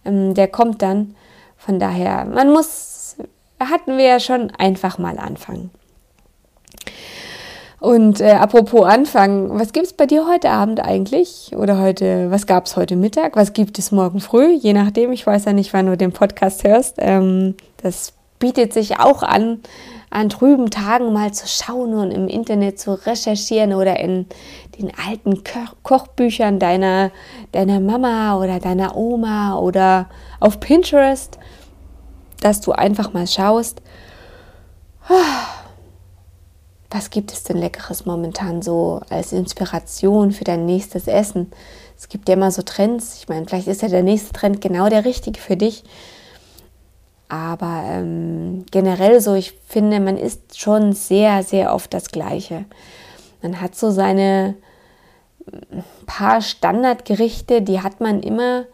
ähm, 0.04 0.34
der 0.34 0.48
kommt 0.48 0.82
dann. 0.82 1.14
Von 1.56 1.78
daher, 1.78 2.24
man 2.24 2.52
muss, 2.52 3.16
hatten 3.58 3.96
wir 3.96 4.04
ja 4.04 4.20
schon, 4.20 4.50
einfach 4.52 4.98
mal 4.98 5.18
anfangen. 5.18 5.70
Und 7.80 8.20
äh, 8.20 8.32
apropos 8.32 8.84
anfangen, 8.84 9.50
was 9.58 9.72
gibt 9.72 9.86
es 9.86 9.92
bei 9.92 10.06
dir 10.06 10.26
heute 10.26 10.50
Abend 10.50 10.80
eigentlich? 10.80 11.52
Oder 11.56 11.78
heute, 11.78 12.30
was 12.30 12.46
gab 12.46 12.66
es 12.66 12.76
heute 12.76 12.96
Mittag? 12.96 13.36
Was 13.36 13.52
gibt 13.52 13.78
es 13.78 13.92
morgen 13.92 14.20
früh? 14.20 14.52
Je 14.52 14.72
nachdem, 14.72 15.12
ich 15.12 15.24
weiß 15.24 15.44
ja 15.44 15.52
nicht, 15.52 15.72
wann 15.72 15.86
du 15.86 15.96
den 15.96 16.12
Podcast 16.12 16.64
hörst. 16.64 16.96
Ähm, 16.98 17.54
das 17.76 18.14
bietet 18.40 18.72
sich 18.72 18.98
auch 18.98 19.22
an, 19.22 19.60
an 20.10 20.28
trüben 20.28 20.70
Tagen 20.70 21.12
mal 21.12 21.32
zu 21.32 21.46
schauen 21.46 21.94
und 21.94 22.10
im 22.10 22.26
Internet 22.26 22.80
zu 22.80 22.94
recherchieren 22.94 23.72
oder 23.72 24.00
in 24.00 24.26
den 24.78 24.90
alten 25.06 25.44
Ko 25.44 25.60
Kochbüchern 25.84 26.58
deiner, 26.58 27.12
deiner 27.52 27.78
Mama 27.78 28.38
oder 28.38 28.58
deiner 28.58 28.96
Oma 28.96 29.56
oder 29.56 30.08
auf 30.40 30.58
Pinterest, 30.58 31.38
dass 32.40 32.60
du 32.60 32.72
einfach 32.72 33.12
mal 33.12 33.26
schaust, 33.26 33.82
was 36.90 37.10
gibt 37.10 37.32
es 37.32 37.42
denn 37.42 37.58
leckeres 37.58 38.06
momentan 38.06 38.62
so 38.62 39.00
als 39.10 39.32
Inspiration 39.32 40.32
für 40.32 40.44
dein 40.44 40.64
nächstes 40.64 41.06
Essen? 41.06 41.52
Es 41.96 42.08
gibt 42.08 42.28
ja 42.28 42.34
immer 42.34 42.50
so 42.50 42.62
Trends. 42.62 43.18
Ich 43.18 43.28
meine, 43.28 43.46
vielleicht 43.46 43.68
ist 43.68 43.82
ja 43.82 43.88
der 43.88 44.02
nächste 44.02 44.32
Trend 44.32 44.60
genau 44.60 44.88
der 44.88 45.04
richtige 45.04 45.38
für 45.38 45.56
dich. 45.56 45.84
Aber 47.28 47.82
ähm, 47.86 48.64
generell 48.70 49.20
so, 49.20 49.34
ich 49.34 49.52
finde, 49.66 50.00
man 50.00 50.16
isst 50.16 50.58
schon 50.58 50.94
sehr, 50.94 51.42
sehr 51.42 51.74
oft 51.74 51.92
das 51.92 52.10
Gleiche. 52.10 52.64
Man 53.42 53.60
hat 53.60 53.74
so 53.76 53.90
seine 53.90 54.54
äh, 55.46 55.82
paar 56.06 56.40
Standardgerichte, 56.40 57.60
die 57.60 57.82
hat 57.82 58.00
man 58.00 58.22
immer 58.22 58.64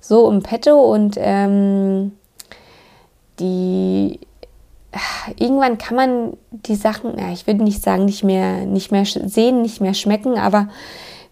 so 0.00 0.28
im 0.28 0.42
Petto 0.42 0.80
und 0.92 1.14
ähm, 1.18 2.12
die 3.38 4.18
irgendwann 5.38 5.78
kann 5.78 5.96
man 5.96 6.36
die 6.50 6.74
Sachen, 6.74 7.18
ja, 7.18 7.32
ich 7.32 7.46
würde 7.46 7.64
nicht 7.64 7.82
sagen, 7.82 8.04
nicht 8.04 8.24
mehr, 8.24 8.66
nicht 8.66 8.92
mehr 8.92 9.04
sehen, 9.04 9.62
nicht 9.62 9.80
mehr 9.80 9.94
schmecken, 9.94 10.38
aber 10.38 10.68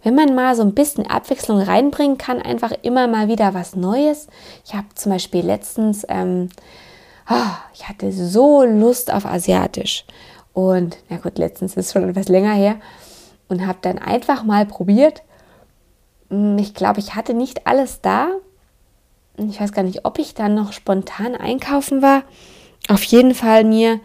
wenn 0.03 0.15
man 0.15 0.35
mal 0.35 0.57
so 0.57 0.63
ein 0.63 0.75
bisschen 0.75 1.07
Abwechslung 1.07 1.61
reinbringen 1.61 2.17
kann, 2.17 2.41
einfach 2.41 2.73
immer 2.83 3.07
mal 3.07 3.29
wieder 3.29 3.53
was 3.53 3.77
Neues. 3.77 4.29
Ich 4.65 4.75
habe 4.75 4.87
zum 4.95 5.13
Beispiel 5.13 5.45
letztens, 5.45 6.07
ähm, 6.09 6.49
oh, 7.29 7.53
ich 7.75 7.87
hatte 7.89 8.11
so 8.11 8.65
Lust 8.65 9.13
auf 9.13 9.27
Asiatisch. 9.27 10.07
Und 10.55 10.97
na 11.11 11.19
gut, 11.19 11.39
letztens 11.39 11.77
ist 11.77 11.93
schon 11.93 12.09
etwas 12.09 12.29
länger 12.29 12.55
her 12.55 12.77
und 13.49 13.67
habe 13.67 13.79
dann 13.83 13.99
einfach 13.99 14.43
mal 14.43 14.65
probiert. 14.65 15.23
Hm, 16.31 16.57
ich 16.59 16.73
glaube, 16.73 17.01
ich 17.01 17.15
hatte 17.15 17.35
nicht 17.35 17.67
alles 17.67 18.01
da. 18.01 18.29
Ich 19.37 19.61
weiß 19.61 19.73
gar 19.73 19.83
nicht, 19.83 20.05
ob 20.07 20.19
ich 20.19 20.35
dann 20.35 20.55
noch 20.55 20.73
spontan 20.73 21.35
einkaufen 21.35 22.01
war. 22.01 22.23
Auf 22.89 23.03
jeden 23.05 23.35
Fall 23.35 23.65
mir 23.65 24.01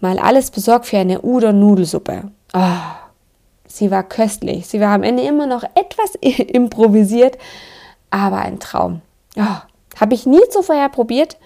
mal 0.00 0.18
alles 0.18 0.50
besorgt 0.50 0.86
für 0.86 0.98
eine 0.98 1.22
Udon-Nudelsuppe. 1.22 2.30
Oh, 2.52 2.60
sie 3.66 3.90
war 3.90 4.02
köstlich. 4.02 4.66
Sie 4.66 4.80
war 4.80 4.94
am 4.94 5.02
Ende 5.02 5.22
immer 5.22 5.46
noch 5.46 5.62
etwas 5.62 6.14
improvisiert, 6.20 7.38
aber 8.10 8.38
ein 8.38 8.58
Traum. 8.58 9.00
Oh, 9.36 9.56
Habe 10.00 10.14
ich 10.14 10.26
nie 10.26 10.42
zuvor 10.50 10.88
probiert, 10.90 11.36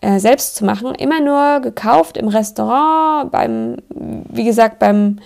äh, 0.00 0.18
selbst 0.18 0.56
zu 0.56 0.64
machen. 0.64 0.94
Immer 0.94 1.20
nur 1.20 1.60
gekauft 1.60 2.16
im 2.16 2.28
Restaurant, 2.28 3.32
beim, 3.32 3.76
wie 3.88 4.44
gesagt, 4.44 4.78
beim, 4.78 5.18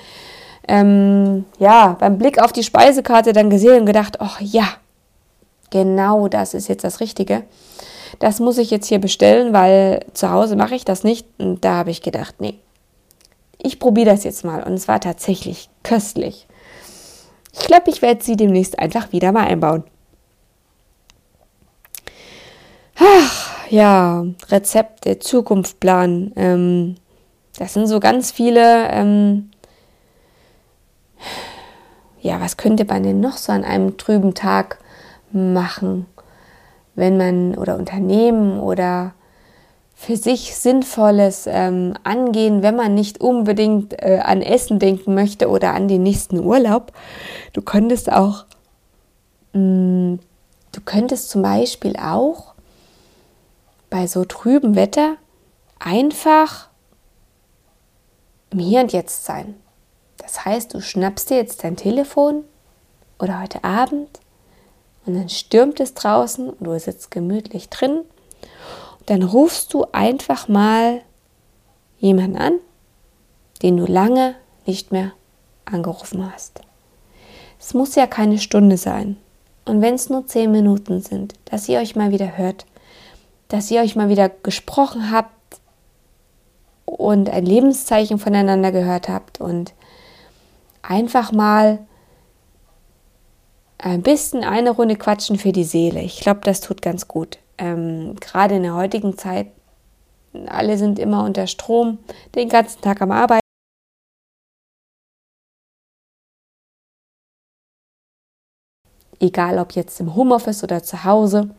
ähm, 0.66 1.44
ja, 1.59 1.96
beim 1.98 2.18
Blick 2.18 2.40
auf 2.40 2.53
die 2.53 2.62
Speisekarte 2.62 3.33
dann 3.33 3.51
gesehen 3.51 3.81
und 3.81 3.87
gedacht, 3.87 4.18
oh 4.20 4.37
ja, 4.40 4.68
genau 5.70 6.29
das 6.29 6.55
ist 6.55 6.68
jetzt 6.68 6.85
das 6.85 7.01
Richtige. 7.01 7.42
Das 8.18 8.40
muss 8.40 8.59
ich 8.59 8.71
jetzt 8.71 8.87
hier 8.87 9.01
bestellen, 9.01 9.53
weil 9.53 10.05
zu 10.12 10.31
Hause 10.31 10.57
mache 10.57 10.75
ich 10.75 10.85
das 10.85 11.05
nicht. 11.05 11.27
Und 11.38 11.64
da 11.64 11.75
habe 11.75 11.90
ich 11.90 12.03
gedacht, 12.03 12.37
nee, 12.40 12.59
ich 13.59 13.79
probiere 13.79 14.11
das 14.11 14.25
jetzt 14.25 14.44
mal. 14.44 14.62
Und 14.62 14.75
es 14.75 14.88
war 14.88 15.01
tatsächlich 15.01 15.68
köstlich. 15.83 16.47
Ich 17.53 17.66
glaube, 17.66 17.90
ich 17.90 18.03
werde 18.03 18.23
sie 18.23 18.37
demnächst 18.37 18.79
einfach 18.79 19.12
wieder 19.12 19.33
mal 19.33 19.47
einbauen. 19.47 19.85
Ach, 22.97 23.71
ja, 23.71 24.27
Rezept 24.49 25.05
der 25.05 25.21
Zukunft 25.21 25.81
planen. 25.81 26.33
Ähm, 26.37 26.97
das 27.59 27.75
sind 27.75 27.87
so 27.87 28.01
ganz 28.01 28.31
viele. 28.31 28.88
Ähm, 28.90 29.51
ja, 32.21 32.40
was 32.40 32.57
könnte 32.57 32.85
man 32.85 33.03
denn 33.03 33.21
noch 33.21 33.37
so 33.37 33.53
an 33.53 33.64
einem 33.64 33.97
trüben 33.97 34.35
Tag 34.35 34.79
machen, 35.33 36.07
wenn 36.99 37.17
man 37.17 37.55
oder 37.57 37.77
Unternehmen 37.77 38.61
oder 38.61 39.15
für 39.95 40.17
sich 40.17 40.55
Sinnvolles 40.55 41.47
ähm, 41.49 41.95
angehen, 42.05 42.63
wenn 42.63 42.77
man 42.77 42.95
nicht 42.95 43.21
unbedingt 43.21 44.01
äh, 44.01 44.21
an 44.23 44.43
Essen 44.43 44.79
denken 44.79 45.15
möchte 45.15 45.49
oder 45.49 45.75
an 45.75 45.89
den 45.89 46.03
nächsten 46.03 46.39
Urlaub. 46.39 46.93
Du 47.53 47.63
könntest 47.63 48.13
auch, 48.13 48.45
mh, 49.55 49.61
mm, 49.61 50.19
du 50.73 50.81
könntest 50.85 51.31
zum 51.31 51.43
Beispiel 51.43 51.97
auch 51.97 52.55
bei 53.91 54.07
so 54.07 54.25
trübem 54.25 54.77
Wetter 54.77 55.17
einfach 55.79 56.69
im 58.51 58.59
Hier 58.59 58.81
und 58.81 58.93
Jetzt 58.93 59.25
sein. 59.25 59.55
Das 60.19 60.45
heißt, 60.45 60.75
du 60.75 60.81
schnappst 60.81 61.31
dir 61.31 61.37
jetzt 61.37 61.65
dein 61.65 61.77
Telefon 61.77 62.45
oder 63.19 63.41
heute 63.41 63.65
Abend 63.65 64.21
und 65.09 65.14
dann 65.14 65.29
stürmt 65.29 65.81
es 65.81 65.94
draußen 65.94 66.51
und 66.51 66.64
du 66.64 66.79
sitzt 66.79 67.11
gemütlich 67.11 67.68
drin 67.68 68.05
dann 69.09 69.23
rufst 69.23 69.73
du 69.73 69.87
einfach 69.92 70.49
mal 70.49 71.01
jemanden 71.99 72.37
an, 72.37 72.59
den 73.62 73.79
du 73.79 73.87
lange 73.87 74.35
nicht 74.66 74.92
mehr 74.92 75.12
angerufen 75.64 76.31
hast. 76.31 76.61
Es 77.59 77.73
muss 77.73 77.94
ja 77.94 78.07
keine 78.07 78.38
Stunde 78.38 78.77
sein. 78.77 79.16
Und 79.64 79.81
wenn 79.81 79.94
es 79.94 80.11
nur 80.11 80.27
zehn 80.27 80.53
Minuten 80.53 81.01
sind, 81.01 81.35
dass 81.47 81.68
ihr 81.71 81.79
euch 81.79 81.97
mal 81.97 82.11
wieder 82.11 82.37
hört, 82.37 82.66
dass 83.49 83.71
ihr 83.71 83.81
euch 83.81 83.97
mal 83.97 84.11
wieder 84.11 84.29
gesprochen 84.29 85.11
habt 85.11 85.33
und 86.85 87.31
ein 87.31 87.47
Lebenszeichen 87.47 88.18
voneinander 88.18 88.73
gehört 88.73 89.09
habt 89.09 89.40
und 89.40 89.73
einfach 90.83 91.33
mal 91.33 91.79
ein 93.79 94.03
bisschen 94.03 94.45
eine 94.45 94.71
Runde 94.71 94.97
quatschen 94.97 95.38
für 95.38 95.53
die 95.53 95.64
Seele. 95.64 96.01
Ich 96.03 96.21
glaube, 96.21 96.41
das 96.43 96.61
tut 96.61 96.83
ganz 96.83 97.09
gut 97.09 97.38
ähm, 97.59 98.14
gerade 98.21 98.57
in 98.57 98.62
der 98.62 98.75
heutigen 98.75 99.19
Zeit, 99.19 99.49
alle 100.47 100.79
sind 100.79 100.99
immer 100.99 101.25
unter 101.25 101.47
Strom, 101.47 101.99
den 102.35 102.49
ganzen 102.49 102.81
Tag 102.81 103.03
am 103.03 103.11
Arbeiten. 103.11 103.41
Egal 109.21 109.59
ob 109.59 109.73
jetzt 109.73 109.99
im 109.99 110.14
Homeoffice 110.14 110.62
oder 110.62 110.83
zu 110.85 111.03
Hause, 111.03 111.51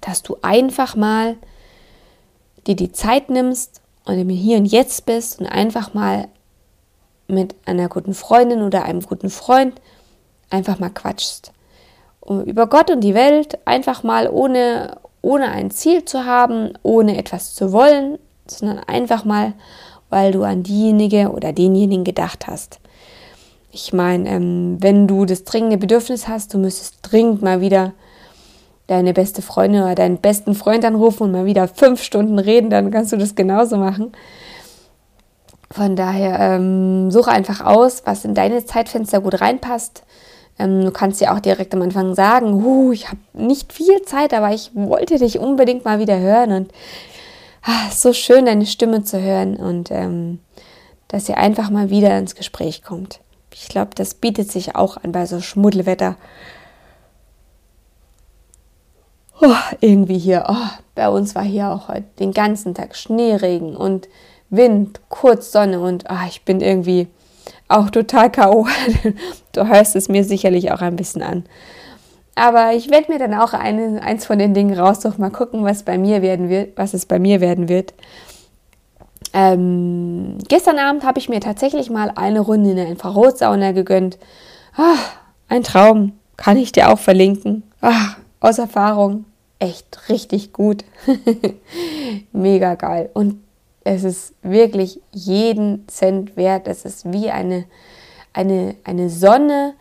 dass 0.00 0.22
du 0.22 0.36
einfach 0.42 0.94
mal 0.94 1.36
dir 2.68 2.76
die 2.76 2.92
Zeit 2.92 3.30
nimmst 3.30 3.80
und 4.04 4.16
im 4.16 4.28
Hier 4.28 4.58
und 4.58 4.66
Jetzt 4.66 5.04
bist 5.04 5.40
und 5.40 5.46
einfach 5.46 5.92
mal 5.92 6.28
mit 7.26 7.56
einer 7.66 7.88
guten 7.88 8.14
Freundin 8.14 8.62
oder 8.62 8.84
einem 8.84 9.00
guten 9.00 9.30
Freund 9.30 9.80
einfach 10.52 10.78
mal 10.78 10.90
quatschst 10.90 11.52
über 12.26 12.66
Gott 12.66 12.90
und 12.90 13.00
die 13.00 13.14
Welt, 13.14 13.58
einfach 13.64 14.02
mal 14.02 14.28
ohne, 14.28 14.96
ohne 15.22 15.50
ein 15.50 15.70
Ziel 15.70 16.04
zu 16.04 16.24
haben, 16.24 16.72
ohne 16.82 17.18
etwas 17.18 17.54
zu 17.54 17.72
wollen, 17.72 18.18
sondern 18.46 18.78
einfach 18.80 19.24
mal, 19.24 19.54
weil 20.10 20.32
du 20.32 20.44
an 20.44 20.62
diejenige 20.62 21.30
oder 21.30 21.52
denjenigen 21.52 22.04
gedacht 22.04 22.46
hast. 22.46 22.78
Ich 23.70 23.92
meine, 23.92 24.28
ähm, 24.28 24.76
wenn 24.80 25.06
du 25.08 25.24
das 25.24 25.44
dringende 25.44 25.78
Bedürfnis 25.78 26.28
hast, 26.28 26.52
du 26.52 26.58
müsstest 26.58 26.98
dringend 27.02 27.42
mal 27.42 27.60
wieder 27.60 27.92
deine 28.86 29.14
beste 29.14 29.40
Freundin 29.40 29.82
oder 29.82 29.94
deinen 29.94 30.18
besten 30.18 30.54
Freund 30.54 30.84
anrufen 30.84 31.24
und 31.24 31.32
mal 31.32 31.46
wieder 31.46 31.66
fünf 31.68 32.02
Stunden 32.02 32.38
reden, 32.38 32.68
dann 32.68 32.90
kannst 32.90 33.12
du 33.12 33.16
das 33.16 33.34
genauso 33.34 33.78
machen. 33.78 34.12
Von 35.70 35.96
daher 35.96 36.38
ähm, 36.38 37.10
suche 37.10 37.30
einfach 37.30 37.64
aus, 37.64 38.02
was 38.04 38.26
in 38.26 38.34
deine 38.34 38.66
Zeitfenster 38.66 39.22
gut 39.22 39.40
reinpasst. 39.40 40.02
Ähm, 40.58 40.84
du 40.84 40.90
kannst 40.90 41.20
ja 41.20 41.34
auch 41.34 41.40
direkt 41.40 41.74
am 41.74 41.82
Anfang 41.82 42.14
sagen, 42.14 42.64
uh, 42.64 42.92
ich 42.92 43.08
habe 43.08 43.18
nicht 43.32 43.72
viel 43.72 44.02
Zeit, 44.02 44.34
aber 44.34 44.52
ich 44.52 44.70
wollte 44.74 45.18
dich 45.18 45.38
unbedingt 45.38 45.84
mal 45.84 45.98
wieder 45.98 46.18
hören 46.18 46.52
und 46.52 46.72
ah, 47.62 47.90
so 47.90 48.12
schön 48.12 48.46
deine 48.46 48.66
Stimme 48.66 49.02
zu 49.02 49.20
hören 49.20 49.56
und 49.56 49.90
ähm, 49.90 50.40
dass 51.08 51.28
ihr 51.28 51.38
einfach 51.38 51.70
mal 51.70 51.90
wieder 51.90 52.16
ins 52.18 52.34
Gespräch 52.34 52.82
kommt. 52.82 53.20
Ich 53.54 53.68
glaube, 53.68 53.90
das 53.94 54.14
bietet 54.14 54.50
sich 54.50 54.76
auch 54.76 54.96
an 54.96 55.12
bei 55.12 55.26
so 55.26 55.40
Schmuddelwetter. 55.40 56.16
Oh, 59.40 59.54
irgendwie 59.80 60.18
hier, 60.18 60.46
oh, 60.48 60.68
bei 60.94 61.08
uns 61.08 61.34
war 61.34 61.42
hier 61.42 61.70
auch 61.70 61.88
heute 61.88 62.06
den 62.18 62.32
ganzen 62.32 62.74
Tag 62.74 62.96
Schneeregen 62.96 63.76
und 63.76 64.08
Wind, 64.50 65.00
kurz 65.08 65.50
Sonne 65.50 65.80
und 65.80 66.04
oh, 66.08 66.26
ich 66.28 66.44
bin 66.44 66.60
irgendwie 66.60 67.08
auch 67.72 67.90
total 67.90 68.30
K.O. 68.30 68.66
Du 69.52 69.66
hörst 69.66 69.96
es 69.96 70.08
mir 70.08 70.24
sicherlich 70.24 70.72
auch 70.72 70.80
ein 70.80 70.96
bisschen 70.96 71.22
an. 71.22 71.44
Aber 72.34 72.72
ich 72.72 72.90
werde 72.90 73.12
mir 73.12 73.18
dann 73.18 73.34
auch 73.34 73.52
eine, 73.52 74.02
eins 74.02 74.24
von 74.24 74.38
den 74.38 74.54
Dingen 74.54 74.78
raussuchen, 74.78 75.20
mal 75.20 75.30
gucken, 75.30 75.64
was 75.64 75.82
bei 75.82 75.98
mir 75.98 76.22
werden 76.22 76.48
wird, 76.48 76.78
was 76.78 76.94
es 76.94 77.04
bei 77.04 77.18
mir 77.18 77.40
werden 77.42 77.68
wird. 77.68 77.92
Ähm, 79.34 80.38
gestern 80.48 80.78
Abend 80.78 81.04
habe 81.04 81.18
ich 81.18 81.28
mir 81.28 81.40
tatsächlich 81.40 81.90
mal 81.90 82.12
eine 82.14 82.40
Runde 82.40 82.70
in 82.70 82.76
der 82.76 82.88
Infrarotsauna 82.88 83.72
gegönnt. 83.72 84.18
Ah, 84.76 84.96
ein 85.48 85.62
Traum, 85.62 86.12
kann 86.36 86.56
ich 86.56 86.72
dir 86.72 86.90
auch 86.90 86.98
verlinken. 86.98 87.62
Ah, 87.82 88.16
aus 88.40 88.58
Erfahrung, 88.58 89.26
echt 89.58 90.08
richtig 90.08 90.52
gut. 90.52 90.84
Mega 92.32 92.74
geil. 92.74 93.10
Und 93.12 93.42
es 93.84 94.04
ist 94.04 94.34
wirklich 94.42 95.00
jeden 95.12 95.86
Cent 95.88 96.36
wert. 96.36 96.68
Es 96.68 96.84
ist 96.84 97.12
wie 97.12 97.30
eine, 97.30 97.64
eine, 98.32 98.76
eine 98.84 99.10
Sonne, 99.10 99.74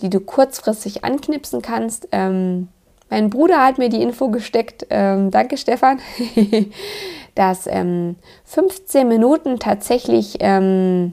die 0.00 0.10
du 0.10 0.20
kurzfristig 0.20 1.04
anknipsen 1.04 1.62
kannst. 1.62 2.08
Ähm, 2.12 2.68
mein 3.10 3.30
Bruder 3.30 3.64
hat 3.64 3.78
mir 3.78 3.88
die 3.88 4.02
Info 4.02 4.28
gesteckt, 4.28 4.86
ähm, 4.90 5.30
danke 5.30 5.56
Stefan, 5.56 6.00
dass 7.34 7.66
ähm, 7.66 8.16
15 8.44 9.06
Minuten 9.06 9.58
tatsächlich 9.58 10.36
ähm, 10.40 11.12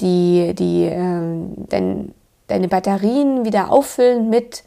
die, 0.00 0.54
die, 0.54 0.84
ähm, 0.84 1.66
dein, 1.68 2.14
deine 2.46 2.68
Batterien 2.68 3.44
wieder 3.44 3.72
auffüllen 3.72 4.30
mit 4.30 4.62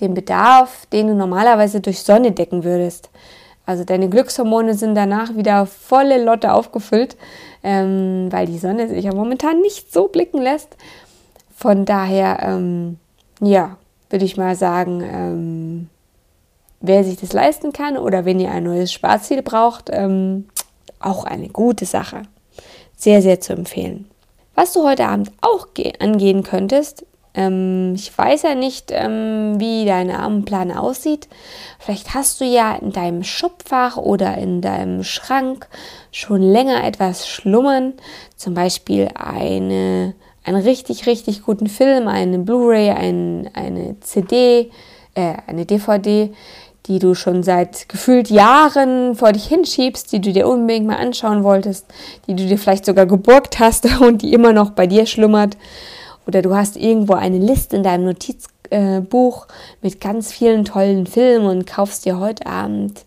dem 0.00 0.14
Bedarf, 0.14 0.86
den 0.86 1.08
du 1.08 1.14
normalerweise 1.14 1.80
durch 1.80 2.00
Sonne 2.02 2.32
decken 2.32 2.64
würdest. 2.64 3.10
Also 3.66 3.84
deine 3.84 4.08
Glückshormone 4.08 4.74
sind 4.74 4.94
danach 4.94 5.36
wieder 5.36 5.66
volle 5.66 6.22
Lotte 6.22 6.52
aufgefüllt, 6.52 7.16
ähm, 7.62 8.28
weil 8.30 8.46
die 8.46 8.58
Sonne 8.58 8.88
sich 8.88 9.04
ja 9.04 9.14
momentan 9.14 9.60
nicht 9.60 9.92
so 9.92 10.08
blicken 10.08 10.42
lässt. 10.42 10.76
Von 11.56 11.84
daher, 11.84 12.40
ähm, 12.42 12.98
ja, 13.40 13.78
würde 14.10 14.24
ich 14.24 14.36
mal 14.36 14.54
sagen, 14.54 15.00
ähm, 15.02 15.88
wer 16.80 17.04
sich 17.04 17.16
das 17.16 17.32
leisten 17.32 17.72
kann 17.72 17.96
oder 17.96 18.24
wenn 18.24 18.38
ihr 18.38 18.50
ein 18.50 18.64
neues 18.64 18.92
Sparziel 18.92 19.42
braucht, 19.42 19.88
ähm, 19.90 20.46
auch 21.00 21.24
eine 21.24 21.48
gute 21.48 21.86
Sache. 21.86 22.22
Sehr, 22.96 23.22
sehr 23.22 23.40
zu 23.40 23.54
empfehlen. 23.54 24.10
Was 24.54 24.72
du 24.72 24.84
heute 24.84 25.06
Abend 25.06 25.32
auch 25.40 25.68
angehen 25.98 26.42
könntest, 26.42 27.06
Ähm, 27.34 27.94
ich 27.94 28.16
weiß 28.16 28.42
ja 28.42 28.54
nicht, 28.54 28.90
ähm, 28.90 29.58
wie 29.58 29.84
dein 29.84 30.10
Abendplan 30.10 30.70
aussieht. 30.70 31.28
Vielleicht 31.78 32.14
hast 32.14 32.40
du 32.40 32.44
ja 32.44 32.76
in 32.76 32.92
deinem 32.92 33.24
Schubfach 33.24 33.96
oder 33.96 34.38
in 34.38 34.60
deinem 34.60 35.02
Schrank 35.02 35.66
schon 36.12 36.42
länger 36.42 36.84
etwas 36.84 37.28
schlummern. 37.28 37.94
Zum 38.36 38.54
Beispiel 38.54 39.08
eine, 39.14 40.14
einen 40.44 40.62
richtig, 40.62 41.06
richtig 41.06 41.42
guten 41.42 41.66
Film, 41.66 42.06
eine 42.06 42.38
Blu-ray, 42.38 42.90
ein, 42.90 43.50
eine 43.52 43.98
CD, 44.00 44.70
äh, 45.14 45.34
eine 45.46 45.66
DVD, 45.66 46.30
die 46.86 46.98
du 46.98 47.14
schon 47.14 47.42
seit 47.42 47.88
gefühlt 47.88 48.30
Jahren 48.30 49.16
vor 49.16 49.32
dich 49.32 49.46
hinschiebst, 49.46 50.12
die 50.12 50.20
du 50.20 50.32
dir 50.32 50.46
unbedingt 50.46 50.86
mal 50.86 50.98
anschauen 50.98 51.42
wolltest, 51.42 51.86
die 52.28 52.36
du 52.36 52.46
dir 52.46 52.58
vielleicht 52.58 52.84
sogar 52.84 53.06
geborgt 53.06 53.58
hast 53.58 54.00
und 54.00 54.22
die 54.22 54.32
immer 54.32 54.52
noch 54.52 54.70
bei 54.70 54.86
dir 54.86 55.06
schlummert. 55.06 55.56
Oder 56.26 56.42
du 56.42 56.54
hast 56.54 56.76
irgendwo 56.76 57.14
eine 57.14 57.38
Liste 57.38 57.76
in 57.76 57.82
deinem 57.82 58.04
Notizbuch 58.04 59.46
mit 59.82 60.00
ganz 60.00 60.32
vielen 60.32 60.64
tollen 60.64 61.06
Filmen 61.06 61.46
und 61.46 61.66
kaufst 61.66 62.04
dir 62.04 62.18
heute 62.18 62.46
Abend 62.46 63.04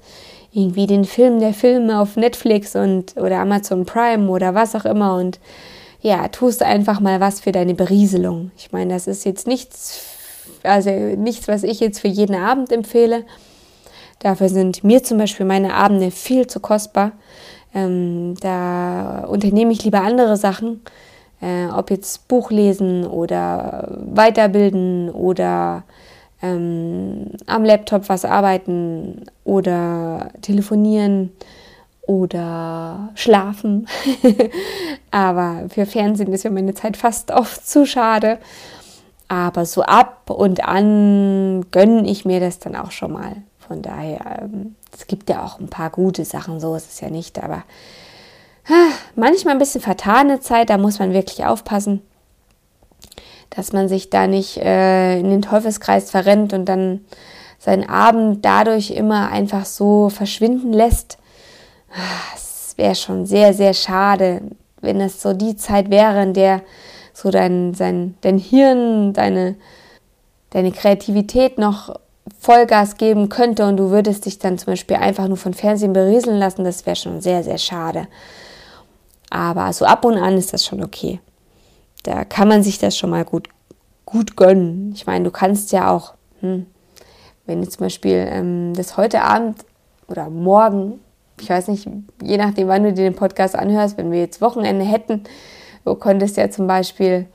irgendwie 0.52 0.88
den 0.88 1.06
Film 1.06 1.40
der 1.40 1.54
Filme 1.54 2.00
auf 2.00 2.16
Netflix 2.16 2.76
und 2.76 3.18
oder 3.18 3.40
Amazon 3.40 3.86
Prime 3.86 4.30
oder 4.30 4.56
was 4.56 4.76
auch 4.76 4.86
immer 4.86 5.16
und 5.16 5.40
ja, 6.02 6.28
tust 6.28 6.64
einfach 6.64 7.00
mal 7.00 7.20
was 7.20 7.42
für 7.42 7.52
deine 7.52 7.74
Berieselung. 7.74 8.52
Ich 8.56 8.72
meine, 8.72 8.94
das 8.94 9.08
ist 9.08 9.26
jetzt 9.26 9.48
nichts, 9.48 10.02
also 10.64 10.90
nichts, 10.90 11.48
was 11.48 11.64
ich 11.64 11.80
jetzt 11.80 12.00
für 12.00 12.08
jeden 12.08 12.36
Abend 12.36 12.72
empfehle, 12.72 13.26
Dafür 14.20 14.50
sind 14.50 14.84
mir 14.84 15.04
zum 15.04 15.18
Beispiel 15.18 15.46
meine 15.46 15.74
Abende 15.74 16.12
viel 16.12 16.48
zu 16.48 16.60
kostbar. 16.60 17.12
Ähm, 17.74 18.36
da 18.42 19.26
unternehme 19.28 19.72
ich 19.72 19.84
lieber 19.84 20.02
andere 20.02 20.38
Sachen, 20.38 20.82
äh, 21.42 21.68
ob 21.68 21.92
jetzt 21.92 22.28
Buch 22.28 22.52
lesen 22.52 23.06
oder 23.06 23.88
weiterbilden 24.14 25.10
oder 25.10 25.84
ähm, 26.42 27.32
am 27.46 27.64
Laptop 27.64 28.10
was 28.10 28.26
arbeiten 28.26 29.24
oder 29.44 30.32
telefonieren 30.42 31.32
oder 32.02 33.10
schlafen. 33.16 33.88
Aber 35.12 35.66
für 35.70 35.86
Fernsehen 35.86 36.32
ist 36.34 36.44
ja 36.44 36.50
meine 36.50 36.74
Zeit 36.74 36.98
fast 36.98 37.32
oft 37.32 37.68
zu 37.68 37.86
schade. 37.86 38.40
Aber 39.28 39.66
so 39.66 39.82
ab 39.84 40.30
und 40.30 40.64
an 40.64 41.66
gönne 41.72 42.10
ich 42.10 42.24
mir 42.24 42.40
das 42.40 42.60
dann 42.60 42.76
auch 42.76 42.92
schon 42.92 43.12
mal. 43.12 43.36
Von 43.60 43.82
daher, 43.82 44.44
ähm, 44.44 44.76
es 44.94 45.08
gibt 45.08 45.30
ja 45.30 45.44
auch 45.44 45.60
ein 45.60 45.68
paar 45.68 45.90
gute 45.90 46.24
Sachen, 46.24 46.62
so 46.62 46.76
ist 46.76 46.90
es 46.90 47.02
ja 47.02 47.10
nicht, 47.10 47.44
aber 47.44 47.64
manchmal 49.16 49.56
ein 49.56 49.60
bisschen 49.60 49.82
vertane 49.82 50.40
Zeit, 50.40 50.70
da 50.70 50.78
muss 50.78 51.00
man 51.00 51.14
wirklich 51.14 51.46
aufpassen, 51.46 52.02
dass 53.50 53.74
man 53.74 53.88
sich 53.88 54.10
da 54.10 54.28
nicht 54.28 54.58
äh, 54.58 55.20
in 55.20 55.30
den 55.30 55.42
Teufelskreis 55.42 56.12
verrennt 56.12 56.54
und 56.54 56.66
dann 56.66 57.06
seinen 57.60 57.90
Abend 57.90 58.46
dadurch 58.46 58.92
immer 58.92 59.32
einfach 59.32 59.66
so 59.66 60.10
verschwinden 60.10 60.74
lässt. 60.74 61.18
Es 62.36 62.74
wäre 62.78 62.96
schon 62.96 63.26
sehr, 63.26 63.54
sehr 63.54 63.74
schade, 63.74 64.42
wenn 64.82 65.02
es 65.02 65.22
so 65.22 65.34
die 65.34 65.56
Zeit 65.56 65.90
wäre, 65.90 66.22
in 66.22 66.34
der 66.34 66.62
so 67.14 67.32
dein, 67.32 67.74
sein, 67.74 68.16
dein 68.22 68.38
Hirn, 68.38 69.14
deine, 69.14 69.56
deine 70.52 70.72
Kreativität 70.72 71.58
noch 71.58 71.96
Vollgas 72.40 72.98
geben 72.98 73.30
könnte 73.30 73.66
und 73.66 73.78
du 73.78 73.90
würdest 73.90 74.26
dich 74.26 74.38
dann 74.38 74.58
zum 74.58 74.74
Beispiel 74.74 74.98
einfach 74.98 75.28
nur 75.28 75.38
von 75.38 75.54
Fernsehen 75.54 75.94
berieseln 75.94 76.38
lassen, 76.38 76.64
das 76.64 76.86
wäre 76.86 76.96
schon 76.96 77.22
sehr, 77.22 77.44
sehr 77.44 77.58
schade. 77.58 78.08
Aber 79.30 79.72
so 79.74 79.86
ab 79.86 80.06
und 80.06 80.18
an 80.18 80.38
ist 80.38 80.54
das 80.54 80.66
schon 80.66 80.84
okay. 80.84 81.20
Da 82.04 82.24
kann 82.24 82.48
man 82.48 82.64
sich 82.64 82.80
das 82.80 82.98
schon 82.98 83.10
mal 83.10 83.26
gut, 83.26 83.50
gut 84.06 84.38
gönnen. 84.38 84.94
Ich 84.96 85.06
meine, 85.06 85.26
du 85.26 85.32
kannst 85.32 85.72
ja 85.72 85.92
auch, 85.92 86.14
hm, 86.40 86.66
wenn 87.46 87.62
du 87.62 87.68
zum 87.68 87.86
Beispiel 87.86 88.28
ähm, 88.30 88.74
das 88.76 88.98
heute 88.98 89.22
Abend 89.22 89.66
oder 90.08 90.30
morgen, 90.30 91.00
ich 91.40 91.50
weiß 91.50 91.68
nicht, 91.68 91.88
je 92.24 92.38
nachdem, 92.38 92.68
wann 92.68 92.84
du 92.84 92.94
dir 92.94 93.04
den 93.04 93.16
Podcast 93.16 93.56
anhörst, 93.56 93.98
wenn 93.98 94.12
wir 94.12 94.20
jetzt 94.20 94.42
Wochenende 94.42 94.86
hätten, 94.86 95.24
du 95.86 95.96
könntest 95.96 96.38
ja 96.38 96.50
zum 96.50 96.68
Beispiel 96.68 97.28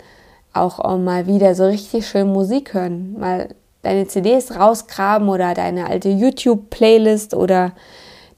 auch 0.52 0.98
mal 0.98 1.26
wieder 1.26 1.54
so 1.54 1.64
richtig 1.64 2.06
schön 2.06 2.28
Musik 2.28 2.74
hören. 2.74 3.18
Mal 3.18 3.54
deine 3.82 4.06
CDs 4.06 4.54
rausgraben 4.54 5.28
oder 5.28 5.54
deine 5.54 5.88
alte 5.88 6.08
YouTube-Playlist 6.08 7.34
oder 7.34 7.72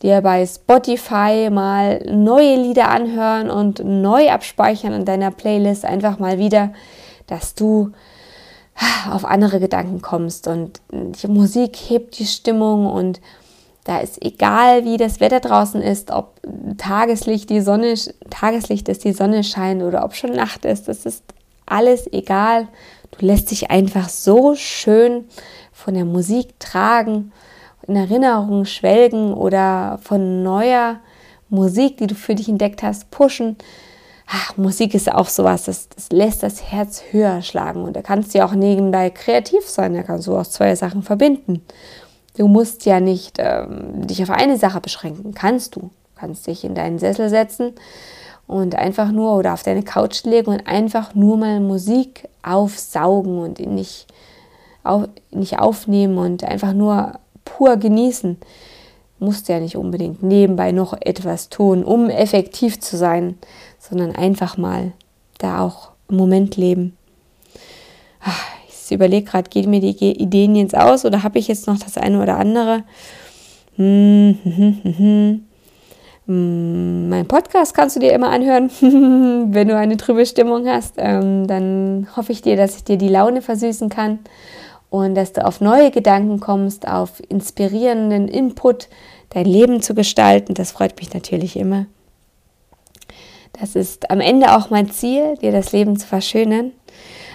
dir 0.05 0.21
bei 0.21 0.47
Spotify 0.47 1.49
mal 1.51 2.05
neue 2.07 2.57
Lieder 2.57 2.91
anhören 2.91 3.51
und 3.51 3.83
neu 3.85 4.31
abspeichern 4.31 4.93
in 4.93 5.05
deiner 5.05 5.31
Playlist 5.31 5.85
einfach 5.85 6.19
mal 6.19 6.39
wieder, 6.39 6.73
dass 7.27 7.55
du 7.55 7.91
auf 9.11 9.25
andere 9.25 9.61
Gedanken 9.61 10.03
kommst 10.03 10.47
und 10.47 10.81
die 10.93 11.29
Musik 11.29 11.77
hebt 11.77 12.19
die 12.19 12.27
Stimmung 12.27 12.87
und 12.87 13.21
da 13.85 13.99
ist 13.99 14.25
egal, 14.25 14.85
wie 14.85 14.97
das 14.97 15.21
Wetter 15.21 15.41
draußen 15.41 15.81
ist, 15.81 16.11
ob 16.11 16.41
Tageslicht 16.79 17.51
die 17.51 17.61
Sonne 17.61 17.95
Tageslicht 18.31 18.89
ist, 18.89 19.05
die 19.05 19.13
Sonne 19.13 19.45
scheint 19.45 19.83
oder 19.83 20.05
ob 20.05 20.15
schon 20.15 20.33
Nacht 20.33 20.65
ist, 20.65 20.89
das 20.89 21.07
ist 21.07 21.23
alles 21.67 22.11
egal. 22.13 22.69
Du 23.11 23.25
lässt 23.27 23.51
dich 23.51 23.71
einfach 23.71 24.09
so 24.09 24.55
schön 24.55 25.29
von 25.73 25.95
der 25.95 26.05
Musik 26.05 26.59
tragen, 26.59 27.33
in 27.87 27.97
Erinnerungen 27.97 28.67
schwelgen 28.67 29.35
oder 29.35 29.99
von 30.03 30.43
neuer 30.43 31.01
Musik, 31.49 31.99
die 31.99 32.07
du 32.07 32.15
für 32.15 32.35
dich 32.35 32.49
entdeckt 32.49 32.83
hast, 32.83 33.11
pushen. 33.11 33.57
Ach, 34.27 34.57
Musik 34.57 34.95
ist 34.95 35.13
auch 35.13 35.29
sowas, 35.29 35.65
das, 35.65 35.89
das 35.91 36.11
lässt 36.11 36.43
das 36.43 36.63
Herz 36.71 37.03
höher 37.11 37.43
schlagen 37.43 37.83
und 37.83 37.95
da 37.95 38.03
kannst 38.03 38.33
du 38.33 38.39
ja 38.39 38.47
auch 38.47 38.55
nebenbei 38.55 39.11
kreativ 39.11 39.69
sein, 39.69 39.95
da 39.95 40.03
kannst 40.03 40.27
du 40.27 40.37
auch 40.37 40.47
zwei 40.47 40.75
Sachen 40.77 41.03
verbinden. 41.03 41.63
Du 42.37 42.49
musst 42.49 42.87
ja 42.87 43.01
nicht 43.01 43.37
ähm, 43.39 44.07
dich 44.07 44.23
auf 44.23 44.31
eine 44.31 44.59
Sache 44.59 44.81
beschränken, 44.81 45.35
kannst 45.35 45.77
du. 45.77 45.81
Du 45.81 46.21
kannst 46.21 46.47
dich 46.47 46.65
in 46.65 46.75
deinen 46.75 46.99
Sessel 46.99 47.29
setzen 47.29 47.75
und 48.47 48.75
einfach 48.75 49.13
nur 49.13 49.37
oder 49.37 49.53
auf 49.53 49.63
deine 49.63 49.83
Couch 49.83 50.25
legen 50.25 50.51
und 50.51 50.67
einfach 50.67 51.15
nur 51.15 51.37
mal 51.37 51.61
Musik 51.61 52.29
aufsaugen 52.43 53.39
und 53.39 53.61
nicht, 53.61 54.07
auf, 54.83 55.09
nicht 55.31 55.59
aufnehmen 55.59 56.19
und 56.19 56.45
einfach 56.45 56.73
nur 56.73 57.13
pur 57.45 57.77
genießen. 57.77 58.37
Musst 59.19 59.49
ja 59.49 59.61
nicht 59.61 59.77
unbedingt 59.77 60.23
nebenbei 60.23 60.73
noch 60.73 60.93
etwas 61.01 61.49
tun, 61.49 61.85
um 61.85 62.11
effektiv 62.11 62.81
zu 62.81 62.97
sein, 62.97 63.39
sondern 63.79 64.15
einfach 64.15 64.57
mal 64.57 64.93
da 65.39 65.61
auch 65.61 65.91
im 66.09 66.17
Moment 66.17 66.57
leben. 66.57 66.97
Ich 68.69 68.93
überlege 68.93 69.31
gerade, 69.31 69.49
gehen 69.49 69.71
mir 69.71 69.81
die 69.81 69.91
Ideen 69.91 70.57
jetzt 70.57 70.77
aus 70.77 71.05
oder 71.05 71.23
habe 71.23 71.39
ich 71.39 71.49
jetzt 71.49 71.67
noch 71.67 71.79
das 71.79 71.97
eine 71.97 72.23
oder 72.23 72.37
andere? 72.39 72.85
Hm, 73.77 74.39
hm, 74.43 74.57
hm, 74.57 74.81
hm. 74.83 74.99
hm. 74.99 75.45
Mm, 76.27 77.11
mein 77.11 77.29
Podcast 77.29 77.75
kannst 77.75 77.97
du 77.97 78.01
dir 78.01 78.13
immer 78.13 78.31
anhören, 78.31 78.71
wenn 78.81 79.69
du 79.69 79.77
eine 79.77 79.97
trübe 79.97 80.25
Stimmung 80.25 80.67
hast. 80.67 80.95
Ähm, 80.97 81.47
dann 81.47 82.09
hoffe 82.17 82.33
ich 82.33 82.41
dir, 82.41 82.57
dass 82.57 82.77
ich 82.77 82.85
dir 82.85 82.97
die 82.97 83.09
Laune 83.09 83.43
versüßen 83.43 83.91
kann 83.91 84.21
und 84.95 85.17
dass 85.17 85.33
du 85.33 85.45
auf 85.45 85.61
neue 85.61 85.91
Gedanken 85.91 86.39
kommst, 86.39 86.87
auf 86.87 87.21
inspirierenden 87.29 88.29
Input, 88.29 88.89
dein 89.31 89.45
Leben 89.45 89.83
zu 89.83 89.93
gestalten. 89.93 90.55
Das 90.55 90.71
freut 90.71 90.97
mich 91.01 91.13
natürlich 91.13 91.57
immer. 91.57 91.87
Das 93.61 93.75
ist 93.75 94.09
am 94.13 94.21
Ende 94.21 94.57
auch 94.57 94.71
mein 94.71 94.93
Ziel, 94.93 95.37
dir 95.39 95.51
das 95.51 95.73
Leben 95.73 95.99
zu 95.99 96.07
verschönern. 96.07 96.71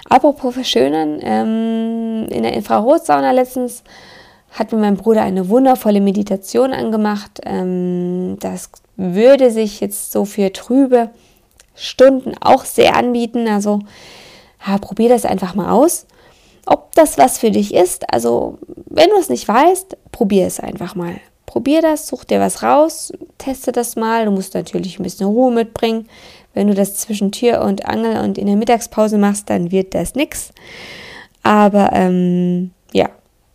Apropos 0.08 0.54
verschönern, 0.54 1.19
ähm, 1.22 2.28
in 2.30 2.43
der 2.43 2.54
Infrarotsauna 2.54 3.32
letztens 3.32 3.84
hat 4.52 4.72
mir 4.72 4.80
mein 4.80 4.95
Bruder 4.95 5.24
eine 5.24 5.50
wundervolle 5.50 6.00
Meditation 6.00 6.72
angemacht. 6.72 7.41
Ähm, 7.45 8.38
das 8.39 8.72
würde 8.95 9.52
sich 9.52 9.82
jetzt 9.82 10.13
so 10.13 10.24
für 10.24 10.54
trübe 10.54 11.10
Stunden 11.76 12.36
auch 12.39 12.63
sehr 12.63 12.95
anbieten. 12.95 13.50
Also 13.50 13.82
ja, 14.65 14.78
probier 14.78 15.10
das 15.10 15.26
einfach 15.26 15.56
mal 15.56 15.72
aus. 15.72 16.06
Ob 16.71 16.93
das 16.93 17.17
was 17.17 17.39
für 17.39 17.49
dich 17.49 17.73
ist, 17.73 18.13
also 18.13 18.60
wenn 18.86 19.10
du 19.10 19.15
es 19.15 19.27
nicht 19.27 19.47
weißt, 19.47 19.97
probier 20.12 20.45
es 20.45 20.60
einfach 20.60 20.93
mal. 20.93 21.15
Probier 21.47 21.82
das, 21.82 22.08
such 22.08 22.25
dir 22.25 22.39
was 22.39 22.62
raus, 22.62 23.12
teste 23.39 23.71
das 23.71 23.95
mal. 23.95 24.25
Du 24.25 24.32
musst 24.32 24.53
natürlich 24.53 24.99
ein 24.99 25.03
bisschen 25.03 25.25
Ruhe 25.25 25.51
mitbringen. 25.51 26.08
Wenn 26.53 26.67
du 26.67 26.75
das 26.75 26.93
zwischen 26.93 27.32
Tür 27.32 27.62
und 27.62 27.88
Angel 27.88 28.23
und 28.23 28.38
in 28.38 28.45
der 28.45 28.55
Mittagspause 28.55 29.17
machst, 29.17 29.49
dann 29.49 29.71
wird 29.71 29.95
das 29.95 30.13
nichts. 30.13 30.51
Aber 31.41 31.89
ähm, 31.93 32.69
ja, 32.93 33.10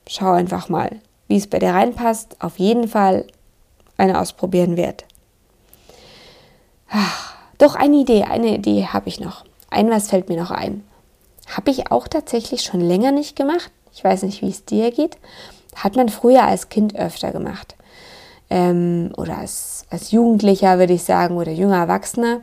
schau 0.08 0.32
einfach 0.32 0.68
mal, 0.68 0.90
wie 1.28 1.36
es 1.36 1.46
bei 1.46 1.60
dir 1.60 1.70
reinpasst. 1.70 2.34
Auf 2.40 2.58
jeden 2.58 2.88
Fall 2.88 3.28
eine 3.96 4.20
ausprobieren 4.20 4.76
wert. 4.76 5.04
Ach, 6.90 7.36
doch 7.58 7.76
eine 7.76 7.98
Idee, 7.98 8.24
eine 8.24 8.56
Idee 8.56 8.88
habe 8.88 9.08
ich 9.08 9.20
noch. 9.20 9.44
Ein 9.70 9.88
was 9.88 10.10
fällt 10.10 10.28
mir 10.28 10.36
noch 10.36 10.50
ein. 10.50 10.82
Habe 11.48 11.70
ich 11.70 11.90
auch 11.90 12.08
tatsächlich 12.08 12.62
schon 12.62 12.80
länger 12.80 13.12
nicht 13.12 13.36
gemacht. 13.36 13.70
Ich 13.92 14.02
weiß 14.02 14.22
nicht, 14.22 14.42
wie 14.42 14.50
es 14.50 14.64
dir 14.64 14.90
geht. 14.90 15.16
Hat 15.76 15.96
man 15.96 16.08
früher 16.08 16.44
als 16.44 16.68
Kind 16.68 16.96
öfter 16.96 17.32
gemacht. 17.32 17.76
Ähm, 18.50 19.12
oder 19.16 19.38
als, 19.38 19.86
als 19.90 20.10
Jugendlicher, 20.10 20.78
würde 20.78 20.92
ich 20.92 21.04
sagen, 21.04 21.36
oder 21.36 21.52
junger 21.52 21.78
Erwachsener. 21.78 22.40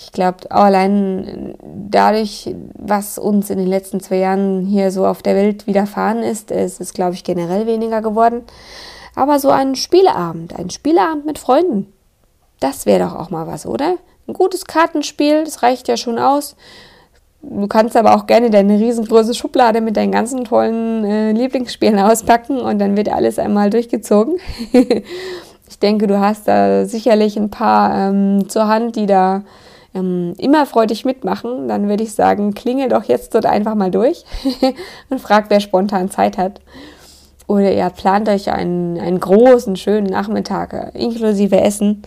Ich 0.00 0.12
glaube, 0.12 0.50
allein 0.50 1.56
dadurch, 1.62 2.54
was 2.74 3.18
uns 3.18 3.50
in 3.50 3.58
den 3.58 3.66
letzten 3.66 4.00
zwei 4.00 4.18
Jahren 4.18 4.64
hier 4.64 4.92
so 4.92 5.04
auf 5.06 5.22
der 5.22 5.34
Welt 5.34 5.66
widerfahren 5.66 6.22
ist, 6.22 6.50
ist 6.50 6.80
es, 6.80 6.92
glaube 6.92 7.14
ich, 7.14 7.24
generell 7.24 7.66
weniger 7.66 8.00
geworden. 8.00 8.42
Aber 9.16 9.40
so 9.40 9.50
ein 9.50 9.74
Spieleabend, 9.74 10.56
ein 10.56 10.70
Spieleabend 10.70 11.26
mit 11.26 11.38
Freunden, 11.38 11.92
das 12.60 12.86
wäre 12.86 13.04
doch 13.04 13.16
auch 13.16 13.30
mal 13.30 13.46
was, 13.46 13.66
oder? 13.66 13.96
Ein 14.28 14.34
gutes 14.34 14.66
Kartenspiel, 14.66 15.44
das 15.44 15.62
reicht 15.62 15.88
ja 15.88 15.96
schon 15.96 16.18
aus. 16.18 16.54
Du 17.40 17.68
kannst 17.68 17.96
aber 17.96 18.16
auch 18.16 18.26
gerne 18.26 18.50
deine 18.50 18.78
riesengroße 18.78 19.34
Schublade 19.34 19.80
mit 19.80 19.96
deinen 19.96 20.10
ganzen 20.12 20.44
tollen 20.44 21.04
äh, 21.04 21.32
Lieblingsspielen 21.32 21.98
auspacken 21.98 22.58
und 22.58 22.78
dann 22.80 22.96
wird 22.96 23.08
alles 23.08 23.38
einmal 23.38 23.70
durchgezogen. 23.70 24.38
ich 24.72 25.78
denke, 25.80 26.08
du 26.08 26.18
hast 26.18 26.48
da 26.48 26.84
sicherlich 26.84 27.36
ein 27.36 27.50
paar 27.50 28.10
ähm, 28.10 28.48
zur 28.48 28.66
Hand, 28.66 28.96
die 28.96 29.06
da 29.06 29.44
ähm, 29.94 30.34
immer 30.36 30.66
freudig 30.66 31.04
mitmachen. 31.04 31.68
Dann 31.68 31.88
würde 31.88 32.02
ich 32.02 32.12
sagen, 32.12 32.54
klingel 32.54 32.88
doch 32.88 33.04
jetzt 33.04 33.34
dort 33.34 33.46
einfach 33.46 33.76
mal 33.76 33.90
durch 33.90 34.24
und 35.08 35.20
frag, 35.20 35.46
wer 35.48 35.60
spontan 35.60 36.10
Zeit 36.10 36.38
hat. 36.38 36.60
Oder 37.46 37.72
ihr 37.72 37.88
plant 37.90 38.28
euch 38.28 38.50
einen, 38.50 38.98
einen 38.98 39.20
großen, 39.20 39.76
schönen 39.76 40.08
Nachmittag 40.08 40.72
äh, 40.72 40.98
inklusive 40.98 41.60
Essen. 41.60 42.02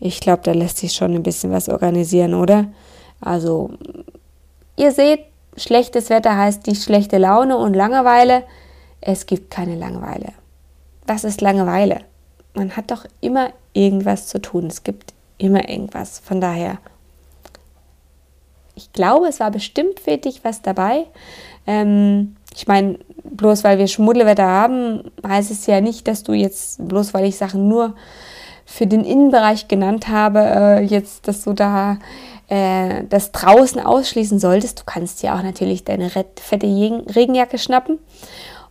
Ich 0.00 0.20
glaube, 0.20 0.42
da 0.44 0.52
lässt 0.52 0.78
sich 0.78 0.94
schon 0.94 1.14
ein 1.14 1.22
bisschen 1.22 1.52
was 1.52 1.68
organisieren, 1.68 2.34
oder? 2.34 2.66
Also, 3.20 3.70
ihr 4.76 4.92
seht, 4.92 5.20
schlechtes 5.56 6.10
Wetter 6.10 6.36
heißt 6.36 6.66
nicht 6.66 6.82
schlechte 6.82 7.18
Laune 7.18 7.56
und 7.56 7.74
Langeweile. 7.74 8.44
Es 9.00 9.26
gibt 9.26 9.50
keine 9.50 9.76
Langeweile. 9.76 10.32
Was 11.06 11.24
ist 11.24 11.40
Langeweile? 11.40 12.00
Man 12.54 12.76
hat 12.76 12.90
doch 12.90 13.04
immer 13.20 13.50
irgendwas 13.72 14.28
zu 14.28 14.40
tun. 14.40 14.66
Es 14.66 14.84
gibt 14.84 15.14
immer 15.38 15.68
irgendwas. 15.68 16.20
Von 16.20 16.40
daher, 16.40 16.78
ich 18.74 18.92
glaube, 18.92 19.26
es 19.26 19.40
war 19.40 19.50
bestimmt 19.50 20.00
für 20.00 20.16
dich 20.16 20.44
was 20.44 20.62
dabei. 20.62 21.06
Ähm, 21.66 22.36
ich 22.54 22.66
meine, 22.66 22.98
bloß 23.24 23.64
weil 23.64 23.78
wir 23.78 23.88
Schmuddelwetter 23.88 24.46
haben, 24.46 25.10
heißt 25.26 25.50
es 25.50 25.66
ja 25.66 25.80
nicht, 25.80 26.06
dass 26.06 26.22
du 26.22 26.32
jetzt, 26.32 26.86
bloß 26.86 27.14
weil 27.14 27.24
ich 27.24 27.36
Sachen 27.36 27.68
nur 27.68 27.94
für 28.64 28.86
den 28.86 29.04
Innenbereich 29.04 29.68
genannt 29.68 30.08
habe, 30.08 30.40
äh, 30.40 30.80
jetzt, 30.82 31.28
dass 31.28 31.44
du 31.44 31.52
da 31.52 31.98
äh, 32.52 33.04
das 33.08 33.32
draußen 33.32 33.80
ausschließen 33.80 34.38
solltest. 34.38 34.80
Du 34.80 34.82
kannst 34.84 35.22
ja 35.22 35.38
auch 35.38 35.42
natürlich 35.42 35.84
deine 35.84 36.10
fette 36.10 36.66
Regenjacke 36.66 37.56
schnappen 37.56 37.98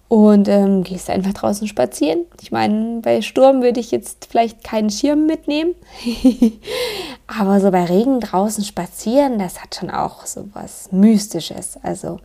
und 0.08 0.48
ähm, 0.48 0.84
gehst 0.84 1.10
einfach 1.10 1.34
draußen 1.34 1.68
spazieren. 1.68 2.26
Ich 2.42 2.52
meine, 2.52 3.00
bei 3.02 3.24
Sturm 3.24 3.64
würde 3.64 3.80
ich 3.80 3.90
jetzt 3.90 4.28
vielleicht 4.30 4.64
keinen 4.64 4.92
Schirm 4.92 5.26
mitnehmen, 5.26 5.74
aber 7.28 7.60
so 7.60 7.72
bei 7.72 7.86
Regen 7.86 8.20
draußen 8.20 8.64
spazieren, 8.64 9.40
das 9.40 9.64
hat 9.64 9.74
schon 9.74 9.90
auch 9.90 10.28
so 10.28 10.48
was 10.54 10.92
Mystisches. 10.92 11.80
Also 11.82 12.20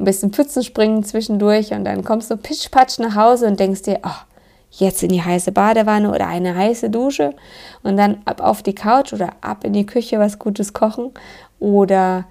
ein 0.00 0.06
bisschen 0.06 0.32
Pfützen 0.32 0.64
springen 0.64 1.04
zwischendurch 1.04 1.70
und 1.70 1.84
dann 1.84 2.02
kommst 2.02 2.32
du 2.32 2.36
pitschpatsch 2.36 2.98
nach 2.98 3.14
Hause 3.14 3.46
und 3.46 3.60
denkst 3.60 3.82
dir, 3.82 4.00
oh, 4.02 4.35
jetzt 4.78 5.02
in 5.02 5.08
die 5.08 5.22
heiße 5.22 5.52
Badewanne 5.52 6.10
oder 6.10 6.26
eine 6.26 6.54
heiße 6.54 6.90
Dusche 6.90 7.34
und 7.82 7.96
dann 7.96 8.22
ab 8.24 8.40
auf 8.40 8.62
die 8.62 8.74
Couch 8.74 9.12
oder 9.12 9.30
ab 9.40 9.64
in 9.64 9.72
die 9.72 9.86
Küche 9.86 10.18
was 10.18 10.38
Gutes 10.38 10.72
kochen 10.72 11.12
oder 11.58 12.26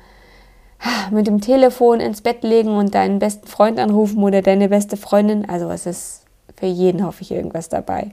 mit 1.11 1.27
dem 1.27 1.41
Telefon 1.41 1.99
ins 1.99 2.21
Bett 2.21 2.43
legen 2.43 2.77
und 2.77 2.93
deinen 2.93 3.19
besten 3.19 3.47
Freund 3.47 3.79
anrufen 3.79 4.23
oder 4.23 4.41
deine 4.41 4.69
beste 4.69 4.97
Freundin. 4.97 5.49
Also 5.49 5.69
es 5.69 5.85
ist 5.85 6.25
für 6.55 6.67
jeden, 6.67 7.05
hoffe 7.05 7.21
ich, 7.21 7.31
irgendwas 7.31 7.69
dabei. 7.69 8.11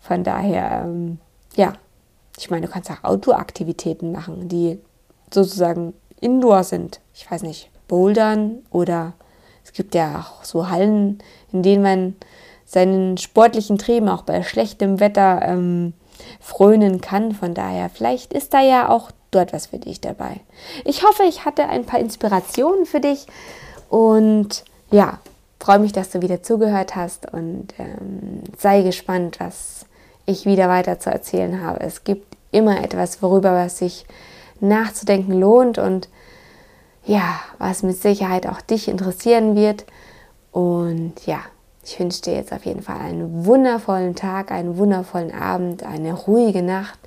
Von 0.00 0.22
daher, 0.22 0.82
ähm, 0.84 1.18
ja, 1.56 1.72
ich 2.38 2.50
meine, 2.50 2.66
du 2.66 2.72
kannst 2.72 2.90
auch 2.90 3.02
Outdoor-Aktivitäten 3.02 4.12
machen, 4.12 4.48
die 4.48 4.78
sozusagen 5.32 5.94
indoor 6.20 6.64
sind. 6.64 7.00
Ich 7.14 7.28
weiß 7.30 7.42
nicht, 7.42 7.70
Bouldern 7.88 8.58
oder 8.70 9.14
es 9.64 9.72
gibt 9.72 9.94
ja 9.94 10.20
auch 10.20 10.44
so 10.44 10.70
Hallen, 10.70 11.18
in 11.52 11.62
denen 11.62 11.82
man 11.82 12.14
seinen 12.66 13.16
sportlichen 13.16 13.78
Trieben 13.78 14.08
auch 14.08 14.22
bei 14.22 14.42
schlechtem 14.42 15.00
Wetter 15.00 15.40
ähm, 15.42 15.94
frönen 16.40 17.00
kann. 17.00 17.32
Von 17.32 17.54
daher, 17.54 17.88
vielleicht 17.88 18.32
ist 18.32 18.52
da 18.52 18.60
ja 18.60 18.88
auch 18.88 19.10
dort 19.30 19.52
was 19.52 19.68
für 19.68 19.78
dich 19.78 20.00
dabei. 20.00 20.40
Ich 20.84 21.04
hoffe, 21.04 21.22
ich 21.28 21.44
hatte 21.44 21.68
ein 21.68 21.86
paar 21.86 22.00
Inspirationen 22.00 22.84
für 22.84 23.00
dich 23.00 23.26
und 23.88 24.64
ja, 24.90 25.20
freue 25.60 25.78
mich, 25.78 25.92
dass 25.92 26.10
du 26.10 26.22
wieder 26.22 26.42
zugehört 26.42 26.96
hast 26.96 27.32
und 27.32 27.68
ähm, 27.78 28.42
sei 28.58 28.82
gespannt, 28.82 29.38
was 29.40 29.86
ich 30.26 30.44
wieder 30.44 30.68
weiter 30.68 30.98
zu 30.98 31.10
erzählen 31.10 31.62
habe. 31.62 31.80
Es 31.80 32.04
gibt 32.04 32.36
immer 32.50 32.82
etwas, 32.82 33.22
worüber 33.22 33.52
was 33.52 33.78
sich 33.78 34.06
nachzudenken 34.60 35.32
lohnt 35.32 35.78
und 35.78 36.08
ja, 37.04 37.40
was 37.58 37.82
mit 37.82 37.96
Sicherheit 38.00 38.46
auch 38.46 38.60
dich 38.60 38.88
interessieren 38.88 39.54
wird. 39.54 39.84
Und 40.50 41.26
ja, 41.26 41.40
ich 41.86 42.00
wünsche 42.00 42.20
dir 42.22 42.34
jetzt 42.34 42.52
auf 42.52 42.66
jeden 42.66 42.82
Fall 42.82 42.98
einen 42.98 43.46
wundervollen 43.46 44.16
Tag, 44.16 44.50
einen 44.50 44.76
wundervollen 44.76 45.32
Abend, 45.32 45.84
eine 45.84 46.14
ruhige 46.14 46.60
Nacht 46.60 46.98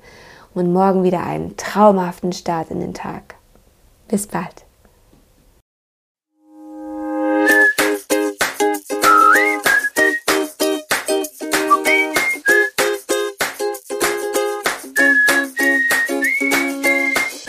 und 0.54 0.72
morgen 0.72 1.04
wieder 1.04 1.22
einen 1.22 1.54
traumhaften 1.58 2.32
Start 2.32 2.70
in 2.70 2.80
den 2.80 2.94
Tag. 2.94 3.34
Bis 4.08 4.26
bald. 4.26 4.64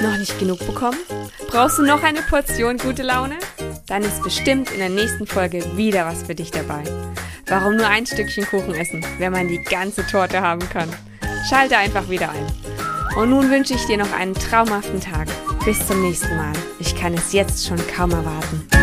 Noch 0.01 0.17
nicht 0.17 0.37
genug 0.37 0.59
bekommen? 0.59 0.97
Brauchst 1.47 1.77
du 1.77 1.83
noch 1.83 2.03
eine 2.03 2.21
Portion 2.23 2.77
gute 2.77 3.03
Laune? 3.03 3.37
Dann 3.87 4.03
ist 4.03 4.21
bestimmt 4.21 4.71
in 4.71 4.79
der 4.79 4.89
nächsten 4.89 5.25
Folge 5.25 5.65
wieder 5.77 6.05
was 6.05 6.23
für 6.23 6.35
dich 6.35 6.51
dabei. 6.51 6.83
Warum 7.51 7.75
nur 7.75 7.87
ein 7.87 8.05
Stückchen 8.05 8.45
Kuchen 8.45 8.73
essen, 8.73 9.05
wenn 9.17 9.33
man 9.33 9.49
die 9.49 9.61
ganze 9.61 10.07
Torte 10.07 10.39
haben 10.39 10.61
kann? 10.69 10.87
Schalte 11.49 11.75
einfach 11.75 12.07
wieder 12.07 12.29
ein. 12.29 12.47
Und 13.17 13.29
nun 13.29 13.51
wünsche 13.51 13.73
ich 13.73 13.85
dir 13.87 13.97
noch 13.97 14.13
einen 14.13 14.33
traumhaften 14.33 15.01
Tag. 15.01 15.27
Bis 15.65 15.85
zum 15.85 16.01
nächsten 16.01 16.33
Mal. 16.37 16.53
Ich 16.79 16.95
kann 16.95 17.13
es 17.13 17.33
jetzt 17.33 17.67
schon 17.67 17.77
kaum 17.93 18.11
erwarten. 18.11 18.80